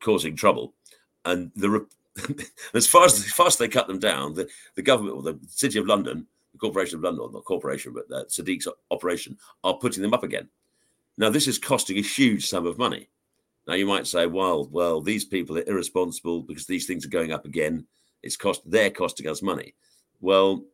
causing 0.00 0.36
trouble. 0.36 0.74
And 1.24 1.50
the 1.56 1.86
as 2.74 2.86
far 2.86 3.04
as, 3.04 3.14
as 3.14 3.32
far 3.32 3.46
as 3.46 3.56
they 3.56 3.68
cut 3.68 3.86
them 3.86 3.98
down, 3.98 4.34
the, 4.34 4.48
the 4.74 4.82
government 4.82 5.16
or 5.16 5.22
the 5.22 5.38
city 5.48 5.78
of 5.78 5.86
London 5.86 6.26
the 6.58 6.66
Corporation 6.66 6.98
of 6.98 7.04
London, 7.04 7.30
not 7.32 7.44
corporation, 7.44 7.94
but 7.94 8.14
uh, 8.14 8.24
Sadiq's 8.24 8.68
operation, 8.90 9.36
are 9.62 9.78
putting 9.78 10.02
them 10.02 10.14
up 10.14 10.24
again. 10.24 10.48
Now, 11.16 11.30
this 11.30 11.46
is 11.46 11.58
costing 11.58 11.98
a 11.98 12.02
huge 12.02 12.46
sum 12.46 12.66
of 12.66 12.78
money. 12.78 13.08
Now, 13.66 13.74
you 13.74 13.86
might 13.86 14.06
say, 14.06 14.26
well, 14.26 14.68
well, 14.70 15.00
these 15.00 15.24
people 15.24 15.58
are 15.58 15.68
irresponsible 15.68 16.42
because 16.42 16.66
these 16.66 16.86
things 16.86 17.04
are 17.04 17.10
going 17.10 17.32
up 17.32 17.44
again. 17.44 17.86
It's 18.22 18.36
cost 18.36 18.62
they're 18.64 18.90
costing 18.90 19.28
us 19.28 19.42
money. 19.42 19.74
Well, 20.20 20.64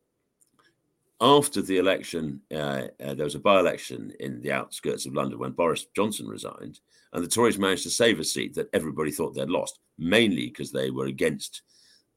after 1.21 1.63
the 1.63 1.79
election, 1.79 2.41
uh, 2.53 2.89
uh, 3.03 3.15
there 3.15 3.25
was 3.25 3.35
a 3.35 3.41
by-election 3.41 4.13
in 4.21 4.41
the 4.43 4.53
outskirts 4.53 5.07
of 5.07 5.15
London 5.15 5.39
when 5.39 5.53
Boris 5.53 5.87
Johnson 5.95 6.27
resigned, 6.27 6.81
and 7.13 7.23
the 7.23 7.29
Tories 7.29 7.59
managed 7.59 7.85
to 7.85 7.91
save 7.91 8.21
a 8.21 8.25
seat 8.25 8.55
that 8.55 8.69
everybody 8.73 9.11
thought 9.11 9.35
they'd 9.35 9.49
lost, 9.49 9.79
mainly 9.99 10.47
because 10.47 10.73
they 10.73 10.91
were 10.91 11.07
against 11.07 11.63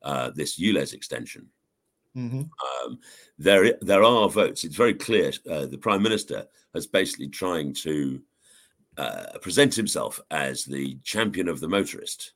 uh, 0.04 0.32
this 0.36 0.60
ULEZ 0.60 0.94
extension. 0.94 1.48
Mm-hmm. 2.18 2.42
Um, 2.86 3.00
there, 3.38 3.78
there 3.82 4.04
are 4.04 4.28
votes. 4.28 4.64
It's 4.64 4.76
very 4.76 4.94
clear. 4.94 5.32
Uh, 5.50 5.68
the 5.68 5.78
prime 5.78 6.02
minister 6.02 6.46
has 6.74 6.88
basically 6.88 7.28
trying 7.28 7.74
to 7.76 8.22
uh, 8.98 9.38
present 9.42 9.76
himself 9.76 10.20
as 10.32 10.66
the 10.66 10.98
champion 11.04 11.48
of 11.48 11.60
the 11.60 11.68
motorist 11.68 12.34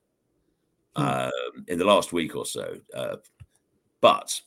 mm. 0.96 1.26
um, 1.26 1.66
in 1.68 1.80
the 1.80 1.86
last 1.86 2.14
week 2.14 2.36
or 2.36 2.46
so, 2.46 2.78
uh, 2.96 3.16
but 4.00 4.40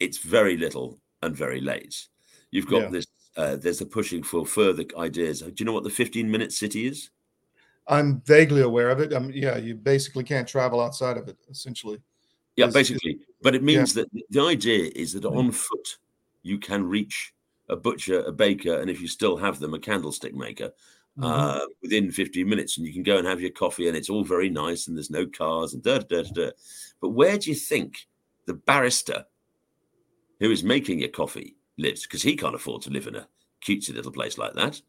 it's 0.00 0.18
very 0.18 0.56
little 0.56 0.98
and 1.22 1.34
very 1.34 1.60
late. 1.60 2.08
You've 2.50 2.68
got 2.68 2.82
yeah. 2.82 2.88
this. 2.88 3.06
Uh, 3.36 3.56
there's 3.56 3.78
the 3.78 3.86
pushing 3.86 4.22
for 4.22 4.44
further 4.44 4.84
ideas. 4.96 5.40
Do 5.40 5.52
you 5.58 5.64
know 5.64 5.72
what 5.72 5.84
the 5.84 5.90
15 5.90 6.30
minute 6.30 6.52
city 6.52 6.86
is? 6.86 7.10
I'm 7.86 8.20
vaguely 8.26 8.62
aware 8.62 8.90
of 8.90 9.00
it. 9.00 9.14
Um, 9.14 9.30
yeah, 9.32 9.56
you 9.56 9.74
basically 9.74 10.24
can't 10.24 10.46
travel 10.46 10.80
outside 10.80 11.16
of 11.16 11.28
it, 11.28 11.38
essentially. 11.48 12.00
Yeah, 12.56 12.66
basically. 12.66 13.17
But 13.48 13.54
it 13.54 13.62
means 13.62 13.96
yeah. 13.96 14.02
that 14.02 14.26
the 14.28 14.42
idea 14.42 14.90
is 14.94 15.14
that 15.14 15.24
on 15.24 15.52
foot 15.52 15.96
you 16.42 16.58
can 16.58 16.84
reach 16.84 17.32
a 17.70 17.76
butcher, 17.76 18.20
a 18.24 18.30
baker, 18.30 18.78
and 18.78 18.90
if 18.90 19.00
you 19.00 19.08
still 19.08 19.38
have 19.38 19.58
them, 19.58 19.72
a 19.72 19.78
candlestick 19.78 20.34
maker. 20.34 20.70
Mm-hmm. 21.18 21.24
Uh, 21.24 21.60
within 21.80 22.10
15 22.12 22.46
minutes, 22.46 22.76
and 22.76 22.86
you 22.86 22.92
can 22.92 23.02
go 23.02 23.16
and 23.16 23.26
have 23.26 23.40
your 23.40 23.50
coffee, 23.52 23.88
and 23.88 23.96
it's 23.96 24.10
all 24.10 24.22
very 24.22 24.50
nice, 24.50 24.86
and 24.86 24.94
there's 24.94 25.10
no 25.10 25.26
cars 25.26 25.72
and 25.72 25.82
da 25.82 25.96
da 26.00 26.24
da. 26.24 26.30
da. 26.30 26.50
But 27.00 27.08
where 27.08 27.38
do 27.38 27.48
you 27.48 27.56
think 27.56 28.06
the 28.44 28.52
barrister 28.52 29.24
who 30.40 30.50
is 30.50 30.62
making 30.62 30.98
your 30.98 31.08
coffee 31.08 31.56
lives? 31.78 32.02
Because 32.02 32.20
he 32.20 32.36
can't 32.36 32.54
afford 32.54 32.82
to 32.82 32.90
live 32.90 33.06
in 33.06 33.16
a 33.16 33.26
cutesy 33.66 33.94
little 33.94 34.12
place 34.12 34.36
like 34.36 34.52
that. 34.56 34.82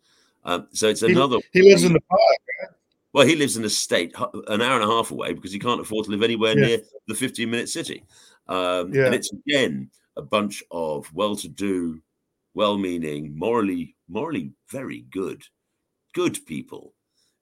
Um, 0.44 0.68
so 0.74 0.90
it's 0.90 1.02
another. 1.02 1.38
He, 1.54 1.62
he 1.62 1.70
lives 1.70 1.86
in 1.86 1.94
the 1.94 2.02
park. 2.02 2.20
Right? 2.62 2.70
Well, 3.14 3.26
he 3.26 3.36
lives 3.36 3.58
in 3.58 3.66
a 3.66 3.70
state 3.70 4.14
an 4.48 4.62
hour 4.62 4.80
and 4.80 4.84
a 4.84 4.94
half 4.94 5.12
away 5.12 5.34
because 5.34 5.52
he 5.52 5.60
can't 5.60 5.82
afford 5.82 6.06
to 6.06 6.12
live 6.12 6.22
anywhere 6.22 6.58
yeah. 6.58 6.66
near 6.66 6.80
the 7.08 7.16
15 7.16 7.50
minute 7.50 7.70
city. 7.70 8.04
Um, 8.50 8.94
yeah. 8.94 9.06
And 9.06 9.16
it's 9.16 9.32
again 9.32 9.90
a 10.18 10.22
bunch 10.22 10.62
of 10.72 11.12
well 11.14 11.36
to 11.38 11.48
do, 11.48 12.02
well 12.54 12.78
meaning, 12.78 13.38
morally, 13.38 13.96
morally 14.10 14.52
very 14.70 15.06
good, 15.12 15.44
good 16.14 16.46
people 16.46 16.94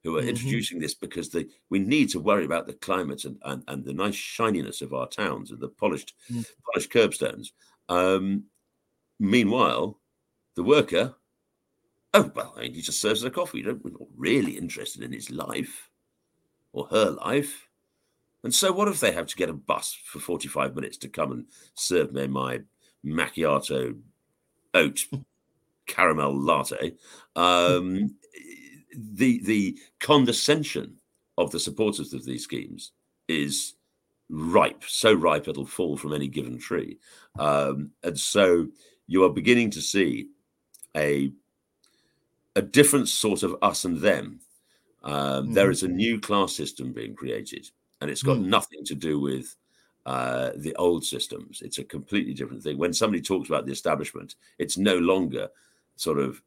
who 0.03 0.15
are 0.15 0.19
mm-hmm. 0.19 0.29
introducing 0.29 0.79
this 0.79 0.93
because 0.93 1.29
they, 1.29 1.47
we 1.71 1.79
need 1.79 2.09
to 2.09 2.19
worry 2.19 2.45
about 2.45 2.67
the 2.67 2.73
climate 2.73 3.25
and, 3.25 3.37
and, 3.45 3.63
and 3.67 3.83
the 3.83 3.93
nice 3.93 4.15
shininess 4.15 4.81
of 4.81 4.93
our 4.93 5.07
towns 5.07 5.49
and 5.49 5.59
the 5.59 5.69
polished, 5.69 6.13
mm. 6.31 6.45
polished 6.71 6.91
curbstones. 6.91 7.51
Um, 7.89 8.43
meanwhile, 9.19 9.99
the 10.55 10.63
worker 10.63 11.15
Oh, 12.13 12.31
well, 12.33 12.53
I 12.57 12.61
mean, 12.61 12.73
he 12.73 12.81
just 12.81 13.01
serves 13.01 13.23
us 13.23 13.27
a 13.27 13.31
coffee. 13.31 13.63
We're 13.63 13.91
not 13.91 14.07
really 14.15 14.57
interested 14.57 15.03
in 15.03 15.11
his 15.11 15.29
life 15.29 15.89
or 16.71 16.87
her 16.87 17.11
life. 17.11 17.66
And 18.47 18.55
so, 18.55 18.71
what 18.71 18.88
if 18.88 19.01
they 19.01 19.12
have 19.12 19.27
to 19.27 19.36
get 19.36 19.49
a 19.49 19.53
bus 19.53 19.99
for 20.05 20.19
45 20.19 20.73
minutes 20.73 20.95
to 20.99 21.10
come 21.10 21.33
and 21.33 21.47
serve 21.73 22.13
me 22.13 22.27
my 22.27 22.62
macchiato 23.05 23.99
oat 24.73 25.05
caramel 25.86 26.33
latte? 26.33 26.93
Um, 27.36 28.15
the, 28.95 29.43
the 29.43 29.77
condescension 29.99 30.95
of 31.38 31.51
the 31.51 31.60
supporters 31.60 32.13
of 32.13 32.23
these 32.23 32.45
schemes 32.45 32.93
is 33.27 33.73
ripe, 34.29 34.86
so 34.88 35.12
ripe 35.12 35.49
it'll 35.49 35.65
fall 35.65 35.97
from 35.97 36.13
any 36.13 36.29
given 36.29 36.57
tree. 36.57 36.99
Um, 37.38 37.91
and 38.01 38.17
so, 38.17 38.67
you 39.07 39.25
are 39.25 39.29
beginning 39.29 39.71
to 39.71 39.81
see 39.81 40.29
a 40.95 41.33
a 42.55 42.62
different 42.62 43.10
sort 43.10 43.43
of 43.43 43.57
us 43.62 43.83
and 43.83 43.97
them. 43.97 44.39
Um, 45.03 45.49
mm. 45.49 45.53
There 45.53 45.69
is 45.69 45.83
a 45.83 45.89
new 45.89 46.17
class 46.17 46.55
system 46.55 46.93
being 46.93 47.13
created, 47.13 47.69
and 48.01 48.10
it's 48.10 48.23
got 48.23 48.38
mm. 48.38 48.45
nothing 48.45 48.83
to 48.86 48.95
do 48.95 49.19
with 49.19 49.55
uh, 50.05 50.51
the 50.55 50.75
old 50.75 51.03
systems. 51.03 51.62
It's 51.62 51.79
a 51.79 51.83
completely 51.83 52.33
different 52.33 52.63
thing. 52.63 52.77
When 52.77 52.93
somebody 52.93 53.21
talks 53.21 53.49
about 53.49 53.65
the 53.65 53.71
establishment, 53.71 54.36
it's 54.57 54.77
no 54.77 54.97
longer 54.97 55.49
sort 55.95 56.19
of 56.19 56.41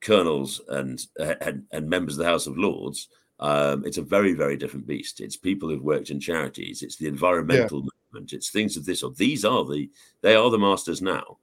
colonels 0.00 0.60
and 0.68 1.04
and, 1.18 1.64
and 1.72 1.88
members 1.88 2.14
of 2.14 2.18
the 2.18 2.30
House 2.30 2.46
of 2.46 2.58
Lords. 2.58 3.08
Um, 3.40 3.84
it's 3.84 3.98
a 3.98 4.02
very 4.02 4.34
very 4.34 4.56
different 4.56 4.86
beast. 4.86 5.20
It's 5.20 5.36
people 5.36 5.68
who've 5.68 5.82
worked 5.82 6.10
in 6.10 6.20
charities. 6.20 6.82
It's 6.82 6.96
the 6.96 7.08
environmental 7.08 7.80
yeah. 7.80 7.88
movement. 8.12 8.32
It's 8.32 8.50
things 8.50 8.76
of 8.76 8.84
this 8.84 9.02
or 9.02 9.10
these 9.12 9.44
are 9.44 9.64
the 9.64 9.90
they 10.20 10.36
are 10.36 10.50
the 10.50 10.58
masters 10.58 11.02
now. 11.02 11.38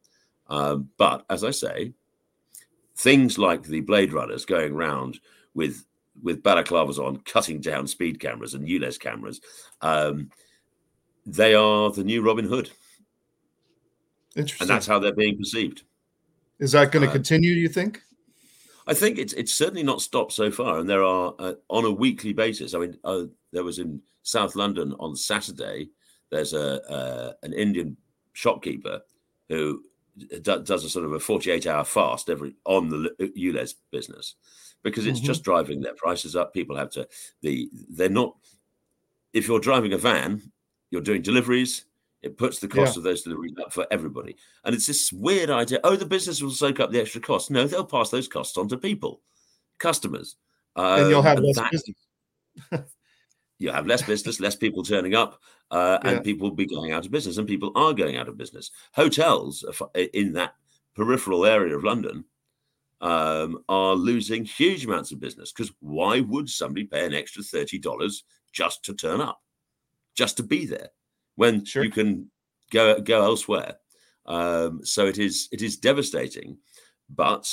Um, 0.47 0.89
but 0.97 1.25
as 1.29 1.43
I 1.43 1.51
say, 1.51 1.93
things 2.95 3.37
like 3.37 3.63
the 3.63 3.81
Blade 3.81 4.13
Runners 4.13 4.45
going 4.45 4.73
around 4.73 5.19
with 5.53 5.85
with 6.21 6.43
balaclavas 6.43 6.97
on, 6.97 7.17
cutting 7.17 7.61
down 7.61 7.87
speed 7.87 8.19
cameras 8.19 8.53
and 8.53 8.67
ULEZ 8.67 8.99
cameras, 8.99 9.41
um, 9.81 10.29
they 11.25 11.53
are 11.53 11.91
the 11.91 12.03
new 12.03 12.21
Robin 12.21 12.45
Hood. 12.45 12.71
Interesting. 14.35 14.65
And 14.65 14.69
that's 14.69 14.87
how 14.87 14.99
they're 14.99 15.13
being 15.13 15.37
perceived. 15.37 15.83
Is 16.59 16.71
that 16.73 16.91
going 16.91 17.03
to 17.03 17.09
uh, 17.09 17.13
continue? 17.13 17.55
Do 17.55 17.61
you 17.61 17.69
think? 17.69 18.01
I 18.87 18.93
think 18.93 19.17
it's 19.17 19.33
it's 19.33 19.53
certainly 19.53 19.83
not 19.83 20.01
stopped 20.01 20.33
so 20.33 20.51
far, 20.51 20.79
and 20.79 20.89
there 20.89 21.03
are 21.03 21.33
uh, 21.39 21.53
on 21.69 21.85
a 21.85 21.91
weekly 21.91 22.33
basis. 22.33 22.73
I 22.73 22.79
mean, 22.79 22.97
uh, 23.03 23.23
there 23.51 23.63
was 23.63 23.79
in 23.79 24.01
South 24.23 24.55
London 24.55 24.93
on 24.99 25.15
Saturday. 25.15 25.89
There's 26.31 26.53
a 26.53 26.83
uh, 26.91 27.33
an 27.43 27.53
Indian 27.53 27.97
shopkeeper 28.33 29.01
who 29.47 29.83
does 30.41 30.83
a 30.83 30.89
sort 30.89 31.05
of 31.05 31.13
a 31.13 31.19
48 31.19 31.65
hour 31.65 31.85
fast 31.85 32.29
every 32.29 32.55
on 32.65 32.89
the 32.89 33.09
ULEZ 33.19 33.75
business 33.91 34.35
because 34.83 35.05
it's 35.05 35.19
mm-hmm. 35.19 35.27
just 35.27 35.43
driving 35.43 35.81
their 35.81 35.93
prices 35.95 36.35
up. 36.35 36.53
People 36.53 36.75
have 36.75 36.89
to 36.91 37.07
the 37.41 37.69
they're 37.89 38.09
not 38.09 38.35
if 39.33 39.47
you're 39.47 39.59
driving 39.59 39.93
a 39.93 39.97
van, 39.97 40.41
you're 40.91 41.01
doing 41.01 41.21
deliveries. 41.21 41.85
It 42.21 42.37
puts 42.37 42.59
the 42.59 42.67
cost 42.67 42.95
yeah. 42.95 42.99
of 42.99 43.03
those 43.03 43.21
deliveries 43.21 43.53
up 43.63 43.71
for 43.71 43.87
everybody, 43.91 44.35
and 44.65 44.75
it's 44.75 44.87
this 44.87 45.13
weird 45.13 45.49
idea. 45.49 45.79
Oh, 45.85 45.95
the 45.95 46.05
business 46.05 46.41
will 46.41 46.51
soak 46.51 46.81
up 46.81 46.91
the 46.91 46.99
extra 46.99 47.21
costs. 47.21 47.49
No, 47.49 47.65
they'll 47.65 47.85
pass 47.85 48.09
those 48.09 48.27
costs 48.27 48.57
on 48.57 48.67
to 48.69 48.77
people, 48.77 49.21
customers, 49.77 50.35
um, 50.75 51.01
and 51.01 51.09
you'll 51.09 51.21
have 51.21 51.39
less 51.39 51.55
that, 51.55 51.71
business. 51.71 51.97
you 53.59 53.71
have 53.71 53.87
less 53.87 54.01
business, 54.01 54.41
less 54.41 54.57
people 54.57 54.83
turning 54.83 55.15
up, 55.15 55.41
uh, 55.71 55.99
and 56.03 56.17
yeah. 56.17 56.21
people 56.21 56.49
will 56.49 56.55
be 56.57 56.65
going 56.65 56.91
out 56.91 57.05
of 57.05 57.11
business, 57.11 57.37
and 57.37 57.47
people 57.47 57.71
are 57.75 57.93
going 57.93 58.17
out 58.17 58.27
of 58.27 58.37
business. 58.37 58.69
Hotels 58.91 59.63
in 60.13 60.33
that 60.33 60.55
peripheral 60.95 61.45
area 61.45 61.73
of 61.77 61.85
London 61.85 62.25
um, 63.01 63.63
are 63.69 63.95
losing 63.95 64.43
huge 64.43 64.85
amounts 64.85 65.11
of 65.11 65.19
business 65.19 65.51
because 65.51 65.71
why 65.79 66.19
would 66.19 66.49
somebody 66.49 66.85
pay 66.85 67.05
an 67.05 67.13
extra 67.13 67.43
thirty 67.43 67.77
dollars 67.77 68.23
just 68.51 68.83
to 68.85 68.93
turn 68.93 69.21
up, 69.21 69.39
just 70.15 70.37
to 70.37 70.43
be 70.43 70.65
there, 70.65 70.89
when 71.35 71.63
sure. 71.65 71.83
you 71.83 71.91
can 71.91 72.29
go 72.71 72.99
go 72.99 73.23
elsewhere? 73.23 73.75
Um, 74.25 74.81
so 74.83 75.05
it 75.05 75.17
is 75.17 75.47
it 75.51 75.61
is 75.61 75.77
devastating, 75.77 76.57
but 77.09 77.49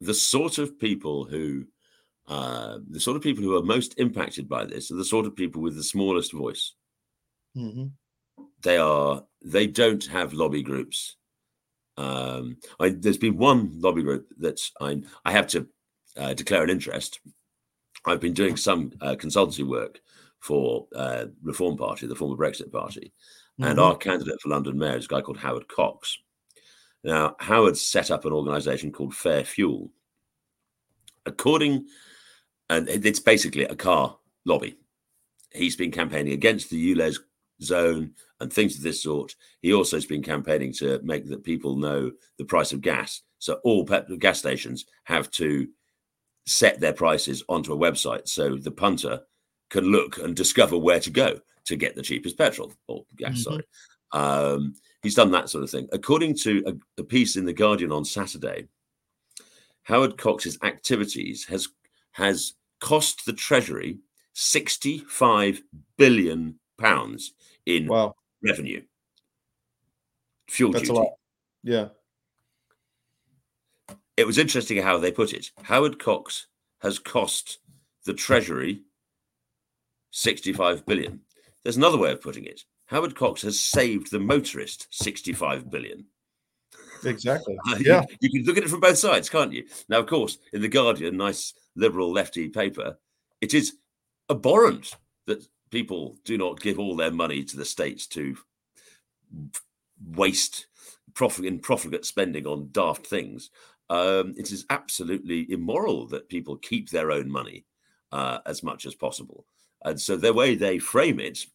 the 0.00 0.14
sort 0.14 0.58
of 0.58 0.78
people 0.78 1.24
who 1.24 1.64
uh, 2.28 2.78
the 2.90 3.00
sort 3.00 3.16
of 3.16 3.22
people 3.22 3.42
who 3.42 3.56
are 3.56 3.62
most 3.62 3.98
impacted 3.98 4.48
by 4.48 4.64
this 4.64 4.90
are 4.90 4.96
the 4.96 5.04
sort 5.04 5.26
of 5.26 5.34
people 5.34 5.62
with 5.62 5.76
the 5.76 5.82
smallest 5.82 6.32
voice. 6.32 6.74
Mm-hmm. 7.56 7.86
They 8.62 8.76
are 8.76 9.24
they 9.42 9.66
don't 9.66 10.04
have 10.06 10.34
lobby 10.34 10.62
groups. 10.62 11.16
Um, 11.98 12.56
I, 12.80 12.90
there's 12.90 13.18
been 13.18 13.36
one 13.36 13.80
lobby 13.80 14.02
group 14.02 14.28
that 14.38 14.60
I 14.80 15.02
I 15.24 15.32
have 15.32 15.48
to 15.48 15.66
uh, 16.16 16.34
declare 16.34 16.62
an 16.62 16.70
interest. 16.70 17.20
I've 18.06 18.20
been 18.20 18.34
doing 18.34 18.56
some 18.56 18.92
uh, 19.00 19.16
consultancy 19.16 19.66
work 19.66 20.00
for 20.40 20.86
uh, 20.94 21.26
Reform 21.42 21.76
Party, 21.76 22.06
the 22.06 22.14
former 22.14 22.36
Brexit 22.36 22.72
Party, 22.72 23.12
mm-hmm. 23.60 23.70
and 23.70 23.80
our 23.80 23.96
candidate 23.96 24.40
for 24.40 24.48
London 24.50 24.78
Mayor 24.78 24.96
is 24.96 25.06
a 25.06 25.08
guy 25.08 25.20
called 25.20 25.38
Howard 25.38 25.68
Cox. 25.68 26.16
Now, 27.04 27.36
Howard 27.40 27.76
set 27.76 28.10
up 28.10 28.24
an 28.24 28.32
organisation 28.32 28.92
called 28.92 29.14
Fair 29.14 29.44
Fuel. 29.44 29.90
According 31.26 31.86
and 32.70 32.88
it's 32.88 33.20
basically 33.20 33.64
a 33.64 33.76
car 33.76 34.16
lobby. 34.44 34.76
He's 35.52 35.76
been 35.76 35.90
campaigning 35.90 36.32
against 36.32 36.70
the 36.70 36.94
ULEZ 36.94 37.18
zone 37.62 38.12
and 38.40 38.52
things 38.52 38.76
of 38.76 38.82
this 38.82 39.02
sort. 39.02 39.34
He 39.62 39.72
also 39.72 39.96
has 39.96 40.06
been 40.06 40.22
campaigning 40.22 40.72
to 40.74 41.00
make 41.02 41.26
that 41.28 41.44
people 41.44 41.76
know 41.76 42.12
the 42.38 42.44
price 42.44 42.72
of 42.72 42.80
gas. 42.80 43.22
So 43.38 43.60
all 43.64 43.84
gas 43.84 44.38
stations 44.38 44.86
have 45.04 45.30
to 45.32 45.68
set 46.46 46.80
their 46.80 46.92
prices 46.92 47.44
onto 47.48 47.72
a 47.72 47.76
website 47.76 48.28
so 48.28 48.56
the 48.56 48.70
punter 48.70 49.20
can 49.70 49.84
look 49.84 50.18
and 50.18 50.34
discover 50.34 50.78
where 50.78 51.00
to 51.00 51.10
go 51.10 51.40
to 51.66 51.76
get 51.76 51.94
the 51.94 52.02
cheapest 52.02 52.38
petrol 52.38 52.72
or 52.86 53.04
gas. 53.16 53.44
Mm-hmm. 53.44 53.52
Sorry. 53.52 53.64
Um, 54.12 54.74
he's 55.02 55.14
done 55.14 55.30
that 55.32 55.50
sort 55.50 55.64
of 55.64 55.70
thing. 55.70 55.88
According 55.92 56.36
to 56.38 56.62
a, 56.66 57.00
a 57.02 57.04
piece 57.04 57.36
in 57.36 57.44
the 57.44 57.52
Guardian 57.52 57.92
on 57.92 58.04
Saturday, 58.04 58.68
Howard 59.82 60.16
Cox's 60.18 60.58
activities 60.62 61.44
has 61.46 61.68
has 62.12 62.54
cost 62.80 63.26
the 63.26 63.32
Treasury 63.32 63.98
65 64.34 65.62
billion 65.96 66.58
pounds 66.78 67.32
in 67.66 67.86
wow. 67.86 68.14
revenue. 68.42 68.82
Fuel 70.48 70.72
That's 70.72 70.88
duty. 70.88 70.98
a 70.98 71.02
lot. 71.02 71.12
Yeah. 71.62 71.88
It 74.16 74.26
was 74.26 74.38
interesting 74.38 74.82
how 74.82 74.98
they 74.98 75.12
put 75.12 75.32
it. 75.32 75.50
Howard 75.62 75.98
Cox 75.98 76.46
has 76.80 76.98
cost 76.98 77.58
the 78.04 78.14
Treasury 78.14 78.82
65 80.10 80.86
billion. 80.86 81.20
There's 81.62 81.76
another 81.76 81.98
way 81.98 82.12
of 82.12 82.22
putting 82.22 82.44
it. 82.44 82.62
Howard 82.86 83.14
Cox 83.14 83.42
has 83.42 83.60
saved 83.60 84.10
the 84.10 84.18
motorist 84.18 84.88
65 84.90 85.70
billion. 85.70 86.06
Exactly. 87.04 87.56
yeah. 87.80 88.02
You, 88.08 88.16
you, 88.20 88.30
can 88.30 88.44
look 88.44 88.56
at 88.56 88.64
it 88.64 88.70
from 88.70 88.80
both 88.80 88.98
sides, 88.98 89.28
can't 89.28 89.52
you? 89.52 89.64
Now, 89.88 89.98
of 89.98 90.06
course, 90.06 90.38
in 90.52 90.62
the 90.62 90.68
Guardian, 90.68 91.16
nice 91.16 91.52
liberal 91.76 92.10
lefty 92.10 92.48
paper, 92.48 92.98
it 93.40 93.54
is 93.54 93.74
abhorrent 94.30 94.96
that 95.26 95.46
people 95.70 96.16
do 96.24 96.38
not 96.38 96.60
give 96.60 96.78
all 96.78 96.96
their 96.96 97.10
money 97.10 97.44
to 97.44 97.56
the 97.56 97.64
states 97.64 98.06
to 98.08 98.36
waste 100.14 100.66
profit 101.14 101.44
in 101.44 101.58
profligate 101.58 102.04
spending 102.04 102.46
on 102.46 102.68
daft 102.72 103.06
things. 103.06 103.50
Um, 103.90 104.34
it 104.36 104.52
is 104.52 104.66
absolutely 104.70 105.50
immoral 105.50 106.06
that 106.08 106.28
people 106.28 106.56
keep 106.56 106.90
their 106.90 107.10
own 107.10 107.30
money 107.30 107.64
uh, 108.12 108.38
as 108.46 108.62
much 108.62 108.86
as 108.86 108.94
possible. 108.94 109.46
And 109.84 110.00
so 110.00 110.16
the 110.16 110.32
way 110.32 110.54
they 110.54 110.78
frame 110.78 111.20
it 111.20 111.46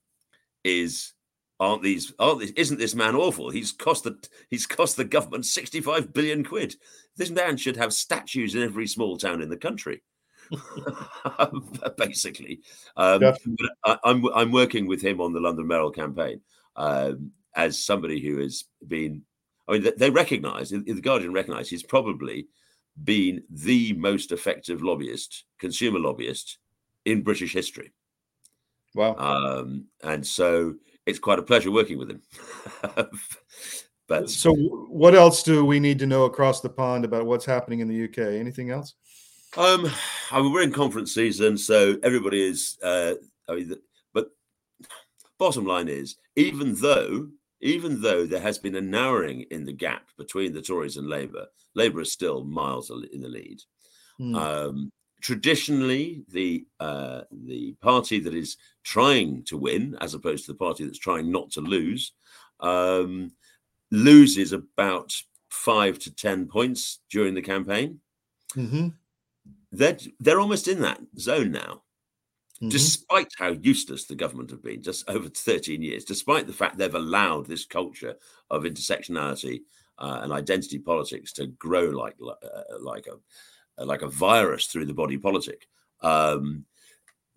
is 0.63 1.13
aren't 1.59 1.83
these 1.83 2.13
aren't 2.19 2.57
isn't 2.57 2.79
this 2.79 2.95
man 2.95 3.15
awful? 3.15 3.49
He's 3.49 3.71
cost 3.71 4.03
the 4.03 4.17
he's 4.49 4.65
cost 4.65 4.97
the 4.97 5.05
government 5.05 5.45
65 5.45 6.13
billion 6.13 6.43
quid. 6.43 6.75
This 7.15 7.29
man 7.29 7.57
should 7.57 7.77
have 7.77 7.93
statues 7.93 8.55
in 8.55 8.63
every 8.63 8.87
small 8.87 9.17
town 9.17 9.41
in 9.41 9.49
the 9.49 9.57
country. 9.57 10.01
Basically, 11.97 12.61
um, 12.97 13.33
I, 13.85 13.97
I'm 14.03 14.25
I'm 14.33 14.51
working 14.51 14.87
with 14.87 15.01
him 15.01 15.21
on 15.21 15.33
the 15.33 15.39
London 15.39 15.67
Mayoral 15.67 15.91
campaign 15.91 16.41
um, 16.75 17.31
as 17.55 17.83
somebody 17.83 18.19
who 18.19 18.37
has 18.39 18.65
been. 18.87 19.23
I 19.67 19.73
mean, 19.73 19.91
they 19.97 20.09
recognise 20.09 20.71
the 20.71 21.01
Guardian 21.01 21.31
recognise 21.31 21.69
he's 21.69 21.83
probably 21.83 22.47
been 23.01 23.43
the 23.49 23.93
most 23.93 24.31
effective 24.31 24.83
lobbyist, 24.83 25.45
consumer 25.57 25.99
lobbyist 25.99 26.57
in 27.05 27.23
British 27.23 27.53
history. 27.53 27.93
Wow! 28.93 29.15
Um, 29.15 29.85
and 30.03 30.25
so 30.25 30.75
it's 31.05 31.19
quite 31.19 31.39
a 31.39 31.43
pleasure 31.43 31.71
working 31.71 31.97
with 31.97 32.11
him. 32.11 32.21
but 34.07 34.29
so, 34.29 34.53
what 34.53 35.15
else 35.15 35.43
do 35.43 35.65
we 35.65 35.79
need 35.79 35.99
to 35.99 36.05
know 36.05 36.25
across 36.25 36.61
the 36.61 36.69
pond 36.69 37.05
about 37.05 37.25
what's 37.25 37.45
happening 37.45 37.79
in 37.79 37.87
the 37.87 38.03
UK? 38.05 38.33
Anything 38.39 38.69
else? 38.69 38.93
Um, 39.55 39.89
I 40.31 40.41
mean, 40.41 40.51
we're 40.51 40.63
in 40.63 40.71
conference 40.71 41.13
season, 41.13 41.57
so 41.57 41.97
everybody 42.03 42.41
is. 42.41 42.77
Uh, 42.81 43.13
I 43.47 43.55
mean, 43.55 43.75
but 44.13 44.29
bottom 45.37 45.65
line 45.65 45.89
is, 45.89 46.15
even 46.35 46.75
though 46.75 47.29
even 47.63 48.01
though 48.01 48.25
there 48.25 48.41
has 48.41 48.57
been 48.57 48.75
a 48.75 48.81
narrowing 48.81 49.41
in 49.51 49.63
the 49.63 49.71
gap 49.73 50.09
between 50.17 50.53
the 50.53 50.61
Tories 50.61 50.97
and 50.97 51.07
Labour, 51.07 51.45
Labour 51.75 52.01
is 52.01 52.11
still 52.11 52.43
miles 52.43 52.91
in 53.11 53.21
the 53.21 53.29
lead. 53.29 53.61
Mm. 54.19 54.35
Um, 54.35 54.91
traditionally, 55.21 56.25
the 56.29 56.65
uh, 56.79 57.21
the 57.31 57.75
party 57.81 58.19
that 58.19 58.33
is 58.33 58.57
trying 58.83 59.43
to 59.45 59.57
win, 59.57 59.97
as 60.01 60.13
opposed 60.13 60.45
to 60.45 60.51
the 60.51 60.57
party 60.57 60.83
that's 60.83 60.99
trying 60.99 61.31
not 61.31 61.51
to 61.51 61.61
lose, 61.61 62.11
um, 62.59 63.31
loses 63.91 64.51
about 64.51 65.13
five 65.49 65.99
to 65.99 66.13
ten 66.13 66.47
points 66.47 66.99
during 67.09 67.33
the 67.33 67.41
campaign. 67.41 67.99
Mm-hmm. 68.55 68.89
They're 69.73 69.97
they're 70.19 70.39
almost 70.39 70.67
in 70.67 70.81
that 70.81 71.01
zone 71.17 71.51
now. 71.51 71.81
Mm-hmm. 72.57 72.69
Despite 72.69 73.31
how 73.37 73.49
useless 73.49 74.05
the 74.05 74.15
government 74.15 74.51
have 74.51 74.63
been 74.63 74.83
just 74.83 75.09
over 75.09 75.27
13 75.27 75.81
years, 75.81 76.05
despite 76.05 76.47
the 76.47 76.53
fact 76.53 76.77
they've 76.77 76.93
allowed 76.93 77.47
this 77.47 77.65
culture 77.65 78.15
of 78.51 78.63
intersectionality 78.63 79.61
uh, 79.97 80.19
and 80.21 80.31
identity 80.31 80.77
politics 80.77 81.33
to 81.33 81.47
grow 81.47 81.85
like 81.85 82.15
uh, 82.25 82.79
like 82.79 83.07
a 83.07 83.83
like 83.83 84.03
a 84.03 84.07
virus 84.07 84.67
through 84.67 84.85
the 84.85 84.93
body 84.93 85.17
politic, 85.17 85.67
um, 86.01 86.63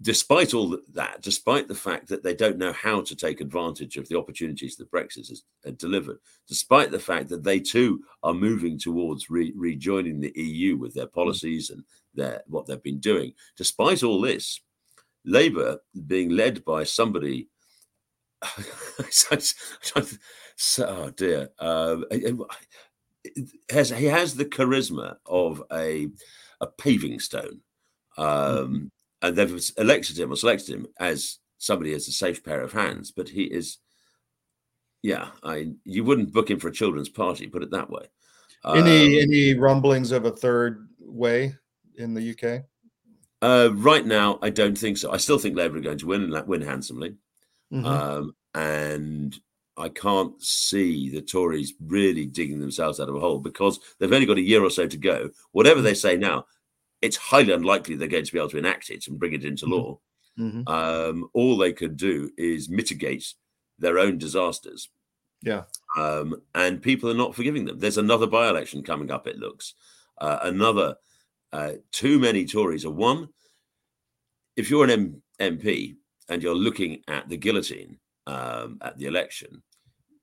despite 0.03 0.53
all 0.53 0.79
that, 0.93 1.23
despite 1.23 1.69
the 1.69 1.75
fact 1.75 2.09
that 2.09 2.23
they 2.23 2.35
don't 2.35 2.59
know 2.59 2.73
how 2.73 3.01
to 3.01 3.17
take 3.17 3.41
advantage 3.41 3.97
of 3.97 4.07
the 4.09 4.19
opportunities 4.19 4.77
that 4.77 4.91
Brexit 4.91 5.29
has 5.29 5.43
delivered, 5.77 6.19
despite 6.47 6.91
the 6.91 6.99
fact 6.99 7.31
that 7.31 7.43
they 7.43 7.59
too 7.59 8.05
are 8.23 8.35
moving 8.35 8.79
towards 8.79 9.31
re- 9.31 9.55
rejoining 9.57 10.21
the 10.21 10.33
EU 10.37 10.77
with 10.77 10.93
their 10.93 11.07
policies 11.07 11.71
and 11.71 11.83
their 12.17 12.43
what 12.47 12.67
they've 12.67 12.83
been 12.83 13.01
doing, 13.01 13.33
despite 13.57 14.03
all 14.03 14.21
this, 14.21 14.61
Labour 15.25 15.79
being 16.07 16.31
led 16.31 16.65
by 16.65 16.85
somebody. 16.85 17.49
oh 20.81 21.11
dear, 21.17 21.49
uh, 21.59 21.97
has 23.71 23.91
he 23.91 24.07
has 24.07 24.35
the 24.35 24.45
charisma 24.45 25.17
of 25.27 25.63
a 25.73 26.09
a 26.61 26.67
paving 26.67 27.21
stone. 27.21 27.61
Um, 28.19 28.27
mm-hmm 28.27 28.87
and 29.23 29.37
they've 29.37 29.71
elected 29.79 30.19
him 30.19 30.33
or 30.33 30.37
selected 30.37 30.75
him 30.75 30.87
as 30.99 31.39
somebody 31.59 31.95
as 31.95 32.09
a 32.09 32.13
safe 32.13 32.45
pair 32.45 32.61
of 32.61 32.73
hands. 32.73 33.11
But 33.11 33.29
he 33.29 33.45
is, 33.45 33.79
yeah, 35.03 35.29
I 35.43 35.73
you 35.85 36.05
wouldn't 36.05 36.33
book 36.33 36.51
him 36.51 36.59
for 36.59 36.69
a 36.69 36.73
children's 36.73 37.09
party, 37.09 37.47
put 37.47 37.63
it 37.63 37.71
that 37.71 37.91
way. 37.91 38.07
Any 38.65 39.19
um, 39.19 39.23
any 39.23 39.55
rumblings 39.55 40.13
of 40.13 40.25
a 40.25 40.31
third 40.31 40.89
way 40.99 41.55
in 41.97 42.15
the 42.15 42.31
UK? 42.31 42.65
Uh, 43.43 43.71
right 43.75 44.05
now, 44.05 44.39
I 44.43 44.51
don't 44.51 44.77
think 44.77 44.99
so. 44.99 45.13
I 45.13 45.19
still 45.19 45.39
think 45.39 45.57
Labour 45.57 45.79
are 45.79 45.83
going 45.83 45.99
to 45.99 46.07
win 46.07 46.33
and 46.33 46.49
win 46.49 46.63
handsomely, 46.63 47.15
mm-hmm. 47.73 47.85
um, 47.85 48.35
and 48.55 49.39
I 49.77 49.89
can't 49.91 50.41
see 50.43 51.11
the 51.11 51.21
Tories 51.21 51.75
really 51.81 52.27
digging 52.27 52.61
themselves 52.61 52.99
out 52.99 53.09
of 53.09 53.15
a 53.15 53.21
hole 53.21 53.39
because 53.39 53.79
they've 53.99 54.13
only 54.13 54.27
got 54.27 54.39
a 54.39 54.43
year 54.43 54.65
or 54.65 54.71
so 54.71 54.87
to 54.87 54.97
go. 54.97 55.31
Whatever 55.53 55.83
they 55.83 55.95
say 55.95 56.17
now, 56.17 56.47
it's 57.03 57.17
highly 57.17 57.53
unlikely 57.53 57.97
they're 57.97 58.09
going 58.09 58.25
to 58.25 58.33
be 58.33 58.39
able 58.39 58.49
to 58.51 58.59
enact 58.59 58.89
it 58.91 59.07
and 59.07 59.19
bring 59.19 59.35
it 59.35 59.45
into 59.45 59.67
mm-hmm. 59.67 59.75
law. 59.75 59.99
Mm-hmm. 60.39 60.69
Um, 60.69 61.29
all 61.35 61.57
they 61.57 61.73
could 61.73 61.97
do 61.97 62.31
is 62.39 62.69
mitigate 62.69 63.35
their 63.79 63.99
own 63.99 64.19
disasters. 64.19 64.89
Yeah. 65.43 65.65
Um, 65.97 66.43
and 66.55 66.83
people 66.83 67.11
are 67.11 67.15
not 67.15 67.35
forgiving 67.35 67.67
them. 67.67 67.79
There's 67.79 67.99
another 67.99 68.27
by 68.27 68.49
election 68.49 68.83
coming 68.83 69.11
up, 69.11 69.27
it 69.27 69.39
looks. 69.39 69.75
Uh, 70.19 70.39
another, 70.43 70.97
uh, 71.57 71.73
too 71.91 72.19
many 72.19 72.45
Tories 72.45 72.85
are 72.85 72.91
one. 72.91 73.31
If 74.57 74.69
you're 74.69 74.85
an 74.85 74.91
M- 74.91 75.23
MP 75.41 75.97
and 76.29 76.43
you're 76.43 76.55
looking 76.55 77.03
at 77.09 77.31
the 77.31 77.39
guillotine 77.39 77.99
um, 78.27 78.79
at 78.83 78.99
the 78.99 79.07
election, 79.07 79.63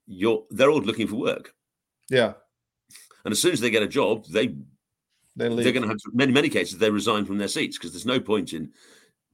you're 0.06 0.44
they're 0.50 0.70
all 0.70 0.80
looking 0.80 1.08
for 1.08 1.16
work. 1.16 1.52
Yeah. 2.08 2.34
And 3.24 3.32
as 3.32 3.40
soon 3.40 3.52
as 3.52 3.60
they 3.60 3.70
get 3.70 3.82
a 3.82 3.88
job, 3.88 4.26
they 4.26 4.54
they 5.34 5.46
are 5.46 5.72
going 5.72 5.82
to 5.82 5.88
have 5.88 5.98
to, 5.98 6.10
many 6.12 6.32
many 6.32 6.48
cases 6.48 6.78
they 6.78 6.90
resign 6.90 7.24
from 7.24 7.38
their 7.38 7.48
seats 7.48 7.76
because 7.76 7.90
there's 7.90 8.06
no 8.06 8.20
point 8.20 8.52
in 8.52 8.70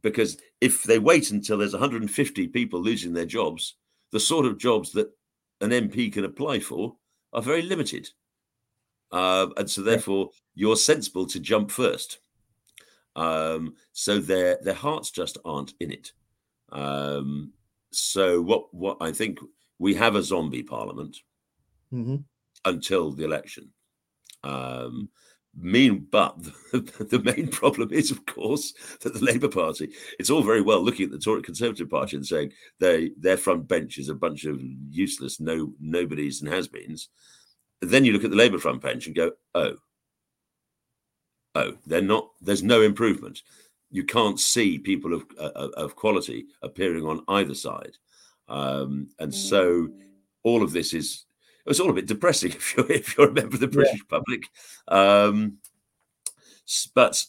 because 0.02 0.38
if 0.62 0.84
they 0.84 0.98
wait 0.98 1.30
until 1.30 1.58
there's 1.58 1.74
150 1.74 2.48
people 2.48 2.80
losing 2.80 3.12
their 3.12 3.26
jobs, 3.26 3.76
the 4.10 4.20
sort 4.20 4.46
of 4.46 4.56
jobs 4.56 4.92
that 4.92 5.10
an 5.60 5.68
MP 5.68 6.10
can 6.10 6.24
apply 6.24 6.60
for 6.60 6.96
are 7.34 7.42
very 7.42 7.60
limited, 7.60 8.08
uh, 9.12 9.48
and 9.58 9.68
so 9.68 9.82
therefore 9.82 10.30
you're 10.60 10.76
sensible 10.76 11.24
to 11.24 11.40
jump 11.40 11.70
first. 11.70 12.18
Um, 13.16 13.76
so 13.92 14.18
their 14.18 14.58
their 14.62 14.74
hearts 14.74 15.10
just 15.10 15.38
aren't 15.42 15.72
in 15.80 15.90
it. 15.90 16.12
Um, 16.70 17.54
so 17.92 18.42
what 18.42 18.72
what 18.74 18.98
I 19.00 19.10
think 19.10 19.38
we 19.78 19.94
have 19.94 20.16
a 20.16 20.22
zombie 20.22 20.62
parliament 20.62 21.16
mm-hmm. 21.90 22.16
until 22.66 23.10
the 23.10 23.24
election. 23.24 23.72
Um, 24.44 25.08
Mean, 25.56 26.06
but 26.12 26.40
the, 26.72 26.80
the, 27.10 27.18
main 27.18 27.48
problem 27.48 27.92
is, 27.92 28.12
of 28.12 28.24
course, 28.24 28.72
that 29.00 29.14
the 29.14 29.24
Labour 29.24 29.48
Party. 29.48 29.92
It's 30.16 30.30
all 30.30 30.44
very 30.44 30.60
well 30.60 30.80
looking 30.80 31.06
at 31.06 31.10
the 31.10 31.18
Tory 31.18 31.42
Conservative 31.42 31.90
Party 31.90 32.16
and 32.16 32.24
saying 32.24 32.52
they 32.78 33.10
their 33.18 33.36
front 33.36 33.66
bench 33.66 33.98
is 33.98 34.08
a 34.08 34.14
bunch 34.14 34.44
of 34.44 34.60
useless 34.90 35.40
no 35.40 35.72
nobodies 35.80 36.40
and 36.40 36.52
has-beens. 36.52 37.08
Then 37.80 38.04
you 38.04 38.12
look 38.12 38.22
at 38.22 38.30
the 38.30 38.36
Labour 38.36 38.58
front 38.58 38.80
bench 38.80 39.06
and 39.06 39.16
go, 39.16 39.32
oh, 39.56 39.74
oh, 41.54 41.72
they're 41.86 42.02
not. 42.02 42.30
There's 42.40 42.62
no 42.62 42.82
improvement. 42.82 43.42
You 43.90 44.04
can't 44.04 44.38
see 44.38 44.78
people 44.78 45.14
of 45.14 45.24
uh, 45.38 45.68
of 45.76 45.96
quality 45.96 46.46
appearing 46.62 47.04
on 47.04 47.24
either 47.28 47.54
side, 47.54 47.96
um, 48.48 49.08
and 49.18 49.34
so 49.34 49.88
all 50.42 50.62
of 50.62 50.72
this 50.72 50.94
is 50.94 51.24
it's 51.66 51.80
all 51.80 51.90
a 51.90 51.94
bit 51.94 52.06
depressing 52.06 52.52
if 52.52 52.76
you're 52.76 52.90
if 52.90 53.16
you're 53.16 53.28
a 53.28 53.32
member 53.32 53.54
of 53.54 53.60
the 53.60 53.68
British 53.68 54.00
yeah. 54.00 54.18
public. 54.18 54.44
Um, 54.88 55.58
but 56.94 57.24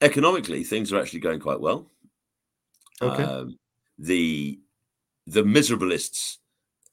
economically, 0.00 0.64
things 0.64 0.92
are 0.92 1.00
actually 1.00 1.20
going 1.20 1.40
quite 1.40 1.60
well. 1.60 1.86
Okay. 3.00 3.22
Um, 3.22 3.58
the 3.98 4.60
the 5.26 5.42
miserableists 5.42 6.38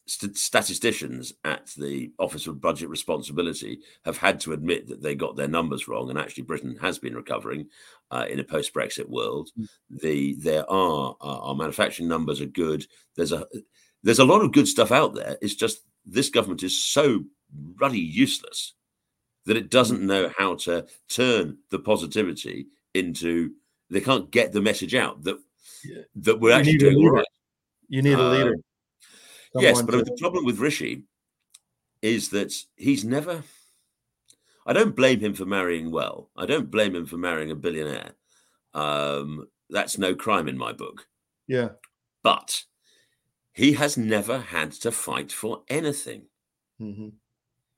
st- 0.09 0.37
statisticians 0.37 1.33
at 1.43 1.67
the 1.77 2.11
Office 2.19 2.47
of 2.47 2.61
Budget 2.61 2.89
Responsibility 2.89 3.79
have 4.05 4.17
had 4.17 4.39
to 4.41 4.53
admit 4.53 4.87
that 4.87 5.01
they 5.01 5.15
got 5.15 5.35
their 5.35 5.47
numbers 5.47 5.87
wrong, 5.87 6.09
and 6.09 6.19
actually 6.19 6.43
Britain 6.43 6.77
has 6.81 6.99
been 6.99 7.15
recovering 7.15 7.67
uh, 8.11 8.25
in 8.29 8.39
a 8.39 8.43
post-Brexit 8.43 9.07
world. 9.07 9.49
Mm. 9.57 9.67
The 9.89 10.35
there 10.35 10.69
are 10.69 11.15
uh, 11.21 11.39
our 11.39 11.55
manufacturing 11.55 12.09
numbers 12.09 12.41
are 12.41 12.45
good. 12.45 12.85
There's 13.15 13.31
a 13.31 13.45
there's 14.03 14.19
a 14.19 14.25
lot 14.25 14.41
of 14.41 14.53
good 14.53 14.67
stuff 14.67 14.91
out 14.91 15.13
there. 15.15 15.37
It's 15.41 15.55
just 15.55 15.81
this 16.05 16.29
government 16.29 16.63
is 16.63 16.81
so 16.81 17.23
ruddy 17.79 17.99
useless 17.99 18.73
that 19.45 19.57
it 19.57 19.69
doesn't 19.69 20.01
know 20.01 20.31
how 20.37 20.55
to 20.55 20.85
turn 21.07 21.57
the 21.71 21.79
positivity 21.79 22.67
into 22.93 23.51
they 23.89 24.01
can't 24.01 24.31
get 24.31 24.51
the 24.51 24.61
message 24.61 24.95
out 24.95 25.23
that 25.23 25.37
yeah. 25.83 26.01
that 26.15 26.39
we're 26.39 26.51
you 26.51 26.55
actually 26.55 26.77
doing 26.77 26.97
all 26.97 27.11
right. 27.11 27.25
You 27.87 28.01
need 28.01 28.19
a 28.19 28.29
leader. 28.29 28.55
Yes, 29.55 29.81
but 29.81 29.91
to... 29.91 30.03
the 30.03 30.17
problem 30.19 30.45
with 30.45 30.59
Rishi 30.59 31.03
is 32.01 32.29
that 32.29 32.53
he's 32.75 33.03
never. 33.03 33.43
I 34.65 34.73
don't 34.73 34.95
blame 34.95 35.19
him 35.19 35.33
for 35.33 35.45
marrying 35.45 35.91
well. 35.91 36.29
I 36.37 36.45
don't 36.45 36.69
blame 36.69 36.95
him 36.95 37.05
for 37.05 37.17
marrying 37.17 37.51
a 37.51 37.55
billionaire. 37.55 38.11
Um, 38.73 39.47
that's 39.69 39.97
no 39.97 40.13
crime 40.13 40.47
in 40.47 40.57
my 40.57 40.73
book. 40.73 41.07
Yeah. 41.47 41.69
But 42.23 42.63
he 43.53 43.73
has 43.73 43.97
never 43.97 44.39
had 44.39 44.71
to 44.73 44.91
fight 44.91 45.31
for 45.31 45.63
anything. 45.69 46.27
Mm-hmm. 46.79 47.09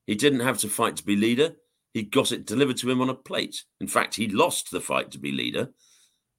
He 0.06 0.14
didn't 0.14 0.40
have 0.40 0.58
to 0.58 0.68
fight 0.68 0.96
to 0.96 1.04
be 1.04 1.16
leader. 1.16 1.56
He 1.94 2.02
got 2.02 2.32
it 2.32 2.46
delivered 2.46 2.76
to 2.78 2.90
him 2.90 3.00
on 3.00 3.08
a 3.08 3.14
plate. 3.14 3.64
In 3.80 3.86
fact, 3.86 4.14
he 4.14 4.28
lost 4.28 4.70
the 4.70 4.80
fight 4.80 5.10
to 5.12 5.18
be 5.18 5.32
leader. 5.32 5.70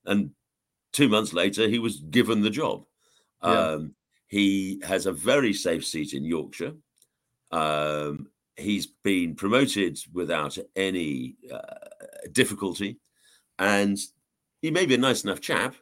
And 0.05 0.31
two 0.91 1.09
months 1.09 1.33
later, 1.33 1.67
he 1.67 1.79
was 1.79 1.99
given 1.99 2.41
the 2.41 2.49
job. 2.49 2.85
Yeah. 3.43 3.49
Um, 3.49 3.95
He 4.27 4.81
has 4.83 5.05
a 5.05 5.11
very 5.11 5.53
safe 5.53 5.85
seat 5.85 6.13
in 6.13 6.23
Yorkshire. 6.23 6.73
Um, 7.51 8.27
he's 8.57 8.87
been 8.87 9.35
promoted 9.35 9.99
without 10.11 10.57
any 10.75 11.35
uh, 11.51 12.27
difficulty, 12.31 12.99
and 13.59 13.97
he 14.61 14.71
may 14.71 14.85
be 14.85 14.95
a 14.95 14.97
nice 14.97 15.23
enough 15.23 15.41
chap, 15.41 15.75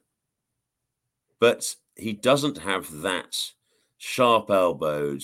but 1.39 1.75
he 1.95 2.13
doesn't 2.13 2.57
have 2.57 3.01
that 3.01 3.37
sharp 3.97 4.49
elbowed 4.49 5.23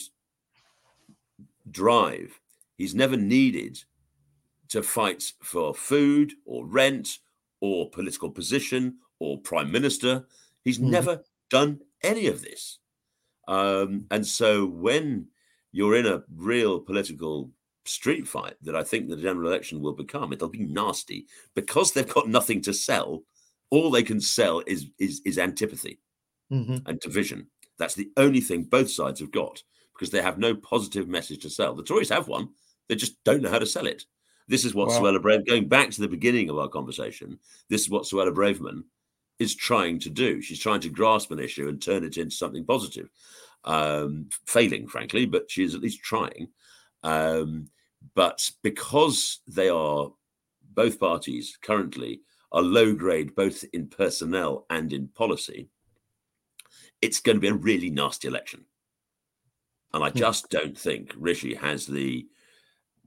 drive. 1.69 2.39
He's 2.77 2.95
never 2.95 3.17
needed 3.17 3.83
to 4.69 4.83
fight 4.83 5.31
for 5.41 5.73
food 5.73 6.33
or 6.45 6.65
rent 6.65 7.19
or 7.59 7.89
political 7.89 8.29
position 8.29 8.97
or 9.19 9.39
prime 9.39 9.71
minister. 9.71 10.25
He's 10.63 10.79
mm. 10.79 10.89
never 10.89 11.23
done 11.49 11.81
any 12.03 12.27
of 12.27 12.41
this. 12.41 12.79
Um, 13.47 14.05
and 14.11 14.25
so 14.25 14.65
when 14.65 15.27
you're 15.71 15.95
in 15.95 16.05
a 16.05 16.23
real 16.35 16.79
political 16.79 17.51
street 17.85 18.27
fight 18.27 18.55
that 18.61 18.75
I 18.75 18.83
think 18.83 19.09
the 19.09 19.17
general 19.17 19.47
election 19.47 19.81
will 19.81 19.93
become, 19.93 20.33
it'll 20.33 20.49
be 20.49 20.65
nasty 20.65 21.27
because 21.55 21.91
they've 21.91 22.13
got 22.13 22.27
nothing 22.27 22.61
to 22.61 22.73
sell. 22.73 23.23
All 23.69 23.91
they 23.91 24.03
can 24.03 24.21
sell 24.21 24.63
is 24.65 24.87
is, 24.97 25.21
is 25.25 25.37
antipathy 25.37 25.99
mm-hmm. 26.51 26.77
and 26.85 26.99
division. 26.99 27.47
That's 27.77 27.95
the 27.95 28.11
only 28.17 28.41
thing 28.41 28.63
both 28.63 28.89
sides 28.89 29.19
have 29.19 29.31
got 29.31 29.61
because 29.93 30.09
they 30.09 30.21
have 30.21 30.37
no 30.37 30.55
positive 30.55 31.07
message 31.07 31.41
to 31.41 31.49
sell. 31.49 31.75
The 31.75 31.83
Tories 31.83 32.09
have 32.09 32.27
one, 32.27 32.49
they 32.87 32.95
just 32.95 33.21
don't 33.23 33.41
know 33.41 33.49
how 33.49 33.59
to 33.59 33.65
sell 33.65 33.87
it. 33.87 34.05
This 34.47 34.63
is 34.63 34.73
what 34.73 34.87
wow. 34.87 35.01
Suella 35.01 35.21
Brave, 35.21 35.45
going 35.45 35.67
back 35.67 35.91
to 35.91 36.01
the 36.01 36.07
beginning 36.07 36.49
of 36.49 36.57
our 36.57 36.69
conversation, 36.69 37.37
this 37.69 37.81
is 37.81 37.89
what 37.89 38.03
Suella 38.03 38.33
Braverman 38.33 38.83
is 39.39 39.55
trying 39.55 39.99
to 39.99 40.09
do. 40.09 40.41
She's 40.41 40.59
trying 40.59 40.81
to 40.81 40.89
grasp 40.89 41.31
an 41.31 41.39
issue 41.39 41.67
and 41.67 41.81
turn 41.81 42.03
it 42.03 42.17
into 42.17 42.35
something 42.35 42.65
positive. 42.65 43.09
Um, 43.63 44.29
failing, 44.45 44.87
frankly, 44.87 45.25
but 45.25 45.49
she's 45.49 45.75
at 45.75 45.81
least 45.81 46.01
trying. 46.01 46.47
Um, 47.03 47.69
but 48.15 48.49
because 48.63 49.39
they 49.47 49.69
are 49.69 50.11
both 50.73 50.99
parties 50.99 51.57
currently 51.61 52.21
are 52.51 52.61
low 52.61 52.93
grade 52.93 53.35
both 53.35 53.65
in 53.73 53.87
personnel 53.87 54.65
and 54.69 54.93
in 54.93 55.07
policy, 55.09 55.69
it's 57.01 57.19
going 57.19 57.35
to 57.35 57.41
be 57.41 57.47
a 57.47 57.53
really 57.53 57.89
nasty 57.89 58.27
election. 58.27 58.65
And 59.93 60.03
I 60.03 60.09
hmm. 60.09 60.17
just 60.17 60.49
don't 60.49 60.77
think 60.77 61.13
Rishi 61.17 61.55
has 61.55 61.85
the 61.85 62.27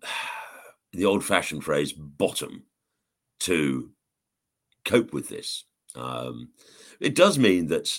the 0.93 1.05
old 1.05 1.25
fashioned 1.25 1.62
phrase 1.62 1.93
bottom 1.93 2.64
to 3.40 3.90
cope 4.85 5.12
with 5.12 5.29
this. 5.29 5.64
Um, 5.96 6.50
it 7.00 7.14
does 7.14 7.38
mean 7.38 7.66
that 7.68 7.98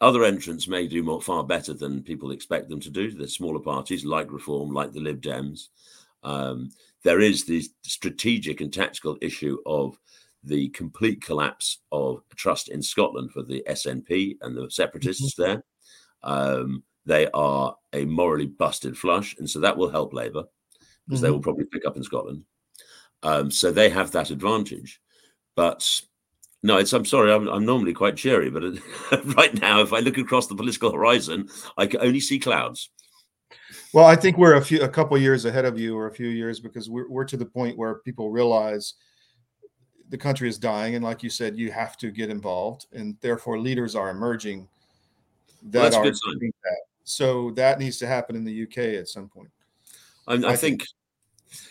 other 0.00 0.24
entrants 0.24 0.66
may 0.66 0.86
do 0.86 1.02
more 1.02 1.22
far 1.22 1.44
better 1.44 1.72
than 1.74 2.02
people 2.02 2.30
expect 2.30 2.68
them 2.68 2.80
to 2.80 2.90
do. 2.90 3.10
The 3.10 3.28
smaller 3.28 3.60
parties 3.60 4.04
like 4.04 4.32
Reform, 4.32 4.70
like 4.70 4.92
the 4.92 5.00
Lib 5.00 5.20
Dems. 5.20 5.68
Um, 6.22 6.70
there 7.02 7.20
is 7.20 7.44
the 7.44 7.62
strategic 7.82 8.60
and 8.60 8.72
tactical 8.72 9.16
issue 9.20 9.58
of 9.66 9.98
the 10.42 10.68
complete 10.70 11.22
collapse 11.22 11.78
of 11.92 12.22
trust 12.34 12.68
in 12.68 12.82
Scotland 12.82 13.32
for 13.32 13.42
the 13.42 13.62
SNP 13.68 14.38
and 14.40 14.56
the 14.56 14.70
separatists 14.70 15.34
mm-hmm. 15.34 15.42
there. 15.42 15.64
Um, 16.22 16.82
they 17.06 17.28
are 17.32 17.76
a 17.92 18.04
morally 18.04 18.46
busted 18.46 18.96
flush, 18.96 19.36
and 19.38 19.48
so 19.48 19.60
that 19.60 19.76
will 19.76 19.90
help 19.90 20.12
Labour 20.12 20.44
because 21.06 21.20
mm-hmm. 21.20 21.24
they 21.24 21.30
will 21.30 21.40
probably 21.40 21.64
pick 21.64 21.86
up 21.86 21.96
in 21.96 22.04
Scotland. 22.04 22.44
Um, 23.22 23.50
so 23.50 23.70
they 23.70 23.90
have 23.90 24.12
that 24.12 24.30
advantage. 24.30 25.00
But 25.56 26.00
no, 26.62 26.76
it's. 26.76 26.92
I'm 26.92 27.04
sorry. 27.04 27.32
I'm, 27.32 27.48
I'm 27.48 27.64
normally 27.64 27.94
quite 27.94 28.16
cheery, 28.16 28.50
but 28.50 28.62
right 29.36 29.58
now, 29.60 29.80
if 29.80 29.92
I 29.92 30.00
look 30.00 30.18
across 30.18 30.46
the 30.46 30.54
political 30.54 30.92
horizon, 30.92 31.48
I 31.78 31.86
can 31.86 32.00
only 32.00 32.20
see 32.20 32.38
clouds. 32.38 32.90
Well, 33.94 34.04
I 34.04 34.14
think 34.14 34.36
we're 34.36 34.54
a 34.54 34.64
few, 34.64 34.80
a 34.82 34.88
couple 34.88 35.16
years 35.18 35.46
ahead 35.46 35.64
of 35.64 35.78
you, 35.78 35.96
or 35.96 36.06
a 36.06 36.14
few 36.14 36.28
years, 36.28 36.60
because 36.60 36.90
we're 36.90 37.08
we're 37.08 37.24
to 37.24 37.36
the 37.36 37.46
point 37.46 37.78
where 37.78 37.96
people 37.96 38.30
realize 38.30 38.94
the 40.10 40.18
country 40.18 40.48
is 40.48 40.58
dying, 40.58 40.96
and 40.96 41.04
like 41.04 41.22
you 41.22 41.30
said, 41.30 41.56
you 41.56 41.72
have 41.72 41.96
to 41.98 42.10
get 42.10 42.28
involved, 42.28 42.86
and 42.92 43.16
therefore 43.20 43.58
leaders 43.58 43.96
are 43.96 44.10
emerging 44.10 44.68
that 45.70 45.92
well, 45.92 46.00
are 46.00 46.10
doing 46.10 46.52
that. 46.62 46.80
So 47.04 47.52
that 47.52 47.78
needs 47.78 47.98
to 47.98 48.06
happen 48.06 48.36
in 48.36 48.44
the 48.44 48.62
UK 48.64 48.78
at 48.98 49.08
some 49.08 49.28
point. 49.28 49.50
I, 50.26 50.34
I, 50.34 50.36
I 50.36 50.56
think, 50.56 50.82
think, 50.82 50.84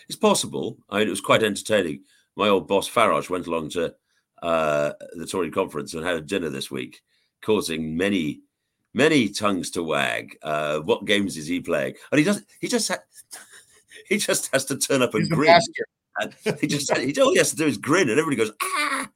it's 0.08 0.18
possible. 0.18 0.78
I 0.90 0.98
mean, 0.98 1.06
it 1.06 1.10
was 1.10 1.20
quite 1.20 1.42
entertaining. 1.42 2.02
My 2.36 2.48
old 2.48 2.66
boss 2.66 2.88
Farage 2.88 3.30
went 3.30 3.46
along 3.46 3.70
to 3.70 3.94
uh, 4.42 4.92
the 5.14 5.26
Tory 5.26 5.50
conference 5.50 5.94
and 5.94 6.04
had 6.04 6.16
a 6.16 6.20
dinner 6.20 6.48
this 6.48 6.70
week, 6.70 7.02
causing 7.42 7.96
many, 7.96 8.40
many 8.94 9.28
tongues 9.28 9.70
to 9.72 9.82
wag. 9.82 10.36
Uh, 10.42 10.80
what 10.80 11.04
games 11.04 11.36
is 11.36 11.46
he 11.46 11.60
playing? 11.60 11.94
And 12.10 12.18
he 12.18 12.24
does. 12.24 12.42
He 12.60 12.68
just. 12.68 12.88
Ha- 12.88 12.98
he 14.08 14.18
just 14.18 14.52
has 14.52 14.64
to 14.66 14.76
turn 14.76 15.02
up 15.02 15.14
and 15.14 15.22
He's 15.22 15.28
grin. 15.28 15.60
And 16.18 16.34
he 16.60 16.66
just 16.66 16.94
he 16.96 17.18
all 17.20 17.32
he 17.32 17.38
has 17.38 17.50
to 17.50 17.56
do 17.56 17.66
is 17.66 17.78
grin, 17.78 18.10
and 18.10 18.18
everybody 18.18 18.36
goes 18.36 18.52
ah. 18.62 19.08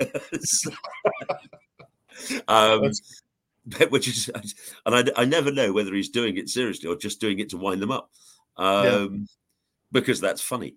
um, 2.80 2.92
which 3.90 4.08
is, 4.08 4.30
and 4.86 4.94
I, 4.94 5.22
I 5.22 5.24
never 5.24 5.50
know 5.50 5.72
whether 5.72 5.94
he's 5.94 6.08
doing 6.08 6.36
it 6.36 6.48
seriously 6.48 6.88
or 6.88 6.96
just 6.96 7.20
doing 7.20 7.40
it 7.40 7.50
to 7.50 7.56
wind 7.56 7.82
them 7.82 7.90
up, 7.90 8.10
um, 8.56 8.86
yeah. 8.86 9.08
because 9.92 10.20
that's 10.20 10.40
funny. 10.40 10.76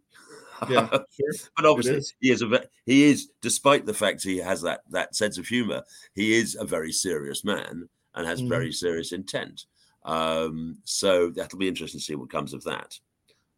Yeah, 0.69 0.89
sure. 1.11 1.49
but 1.55 1.65
obviously 1.65 2.01
he 2.19 2.31
is 2.31 2.41
a 2.41 2.63
he 2.85 3.03
is, 3.03 3.29
despite 3.41 3.85
the 3.85 3.93
fact 3.93 4.23
he 4.23 4.37
has 4.37 4.61
that 4.61 4.81
that 4.89 5.15
sense 5.15 5.37
of 5.37 5.47
humor, 5.47 5.83
he 6.13 6.33
is 6.33 6.55
a 6.59 6.65
very 6.65 6.91
serious 6.91 7.43
man 7.43 7.87
and 8.15 8.27
has 8.27 8.41
mm. 8.41 8.49
very 8.49 8.71
serious 8.71 9.11
intent. 9.11 9.65
Um, 10.03 10.77
so 10.83 11.29
that'll 11.29 11.59
be 11.59 11.67
interesting 11.67 11.99
to 11.99 12.05
see 12.05 12.15
what 12.15 12.29
comes 12.29 12.53
of 12.53 12.63
that. 12.63 12.97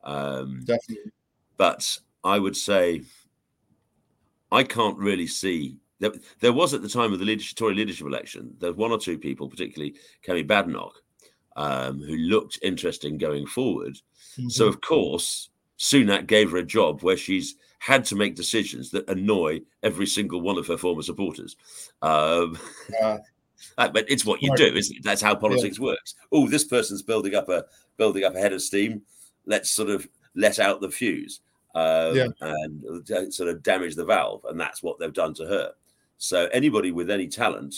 Um, 0.03 0.63
Definitely. 0.65 1.11
But 1.57 1.97
I 2.23 2.39
would 2.39 2.57
say 2.57 3.03
I 4.51 4.63
can't 4.63 4.97
really 4.97 5.27
see 5.27 5.77
there, 5.99 6.11
there 6.39 6.53
was 6.53 6.73
at 6.73 6.81
the 6.81 6.89
time 6.89 7.13
of 7.13 7.19
the 7.19 7.25
leadership, 7.25 7.57
Tory 7.57 7.75
leadership 7.75 8.07
election, 8.07 8.55
there 8.59 8.69
was 8.69 8.77
one 8.77 8.91
or 8.91 8.97
two 8.97 9.17
people, 9.17 9.49
particularly 9.49 9.95
Kemi 10.25 10.47
Badenoch, 10.47 10.93
um, 11.55 12.01
who 12.01 12.15
looked 12.15 12.59
interesting 12.63 13.17
going 13.17 13.45
forward. 13.45 13.95
Mm-hmm. 14.37 14.49
So, 14.49 14.67
of 14.67 14.81
course, 14.81 15.49
Sunak 15.79 16.27
gave 16.27 16.51
her 16.51 16.57
a 16.57 16.65
job 16.65 17.01
where 17.01 17.17
she's 17.17 17.55
had 17.79 18.03
to 18.05 18.15
make 18.15 18.35
decisions 18.35 18.91
that 18.91 19.09
annoy 19.09 19.61
every 19.81 20.05
single 20.05 20.41
one 20.41 20.57
of 20.57 20.67
her 20.67 20.77
former 20.77 21.01
supporters. 21.01 21.55
Um, 22.01 22.57
uh, 23.01 23.17
but 23.77 24.05
it's 24.09 24.25
what 24.25 24.41
you 24.41 24.53
do, 24.55 24.65
isn't 24.65 24.97
it? 24.97 25.03
That's 25.03 25.21
how 25.21 25.35
politics 25.35 25.79
yeah. 25.79 25.85
works. 25.85 26.15
Oh, 26.31 26.47
this 26.47 26.65
person's 26.65 27.01
building 27.01 27.35
up 27.35 27.47
a 27.49 27.65
building 27.97 28.25
up 28.25 28.35
a 28.35 28.39
head 28.39 28.53
of 28.53 28.61
steam. 28.61 29.01
Let's 29.45 29.71
sort 29.71 29.89
of 29.89 30.07
let 30.35 30.59
out 30.59 30.81
the 30.81 30.91
fuse 30.91 31.39
um, 31.75 32.15
yeah. 32.15 32.27
and 32.41 33.33
sort 33.33 33.49
of 33.49 33.63
damage 33.63 33.95
the 33.95 34.05
valve, 34.05 34.45
and 34.49 34.59
that's 34.59 34.83
what 34.83 34.99
they've 34.99 35.13
done 35.13 35.33
to 35.35 35.45
her. 35.45 35.71
So 36.17 36.47
anybody 36.51 36.91
with 36.91 37.09
any 37.09 37.27
talent 37.27 37.75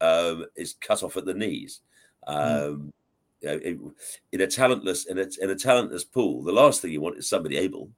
um, 0.00 0.46
is 0.56 0.74
cut 0.74 1.02
off 1.02 1.16
at 1.16 1.24
the 1.24 1.34
knees. 1.34 1.80
Hmm. 2.26 2.34
Um. 2.34 2.92
You 3.40 3.48
know, 3.48 3.56
in, 3.58 3.94
in, 4.32 4.40
a 4.40 4.46
talentless 4.46 5.06
in 5.06 5.18
a, 5.18 5.26
in 5.40 5.50
a 5.50 5.54
talentless 5.54 6.04
pool, 6.04 6.42
the 6.42 6.52
last 6.52 6.82
thing 6.82 6.92
you 6.92 7.00
want 7.00 7.18
is 7.18 7.28
somebody 7.28 7.56
able. 7.56 7.90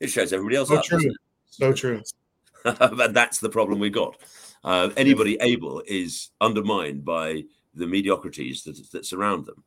It 0.00 0.08
shows 0.08 0.32
everybody 0.32 0.56
else 0.56 0.68
so 0.68 0.76
up. 0.76 0.84
True. 0.84 1.14
So 1.46 1.72
true. 1.72 2.02
and 2.64 3.14
that's 3.14 3.38
the 3.38 3.48
problem 3.48 3.78
we 3.78 3.90
got. 3.90 4.16
Uh, 4.64 4.90
anybody 4.96 5.32
yeah. 5.32 5.46
able 5.46 5.82
is 5.86 6.30
undermined 6.40 7.04
by 7.04 7.44
the 7.74 7.86
mediocrities 7.86 8.62
that, 8.64 8.80
that 8.92 9.06
surround 9.06 9.46
them. 9.46 9.64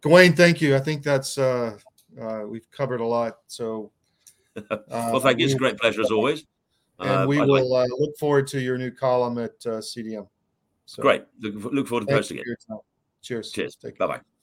Gawain, 0.00 0.34
thank 0.34 0.60
you. 0.60 0.76
I 0.76 0.80
think 0.80 1.02
that's 1.02 1.38
uh, 1.38 1.76
uh, 2.20 2.42
we've 2.46 2.70
covered 2.70 3.00
a 3.00 3.06
lot. 3.06 3.38
So, 3.46 3.90
well, 4.88 5.20
thank 5.20 5.38
you. 5.38 5.46
It's 5.46 5.54
a 5.54 5.58
great 5.58 5.78
pleasure 5.78 6.00
as 6.00 6.10
always 6.10 6.44
and 6.98 7.10
uh, 7.10 7.26
we 7.28 7.40
will 7.40 7.74
uh, 7.74 7.86
look 7.98 8.16
forward 8.16 8.46
to 8.48 8.60
your 8.60 8.78
new 8.78 8.90
column 8.90 9.38
at 9.38 9.54
uh, 9.66 9.80
CDM. 9.80 10.26
So, 10.86 11.02
Great. 11.02 11.24
Look, 11.40 11.72
look 11.72 11.88
forward 11.88 12.08
to 12.08 12.14
posting 12.14 12.38
it. 12.38 12.44
Cheers. 13.26 13.50
Cheers. 13.50 13.76
Bye 13.98 14.06
bye. 14.06 14.35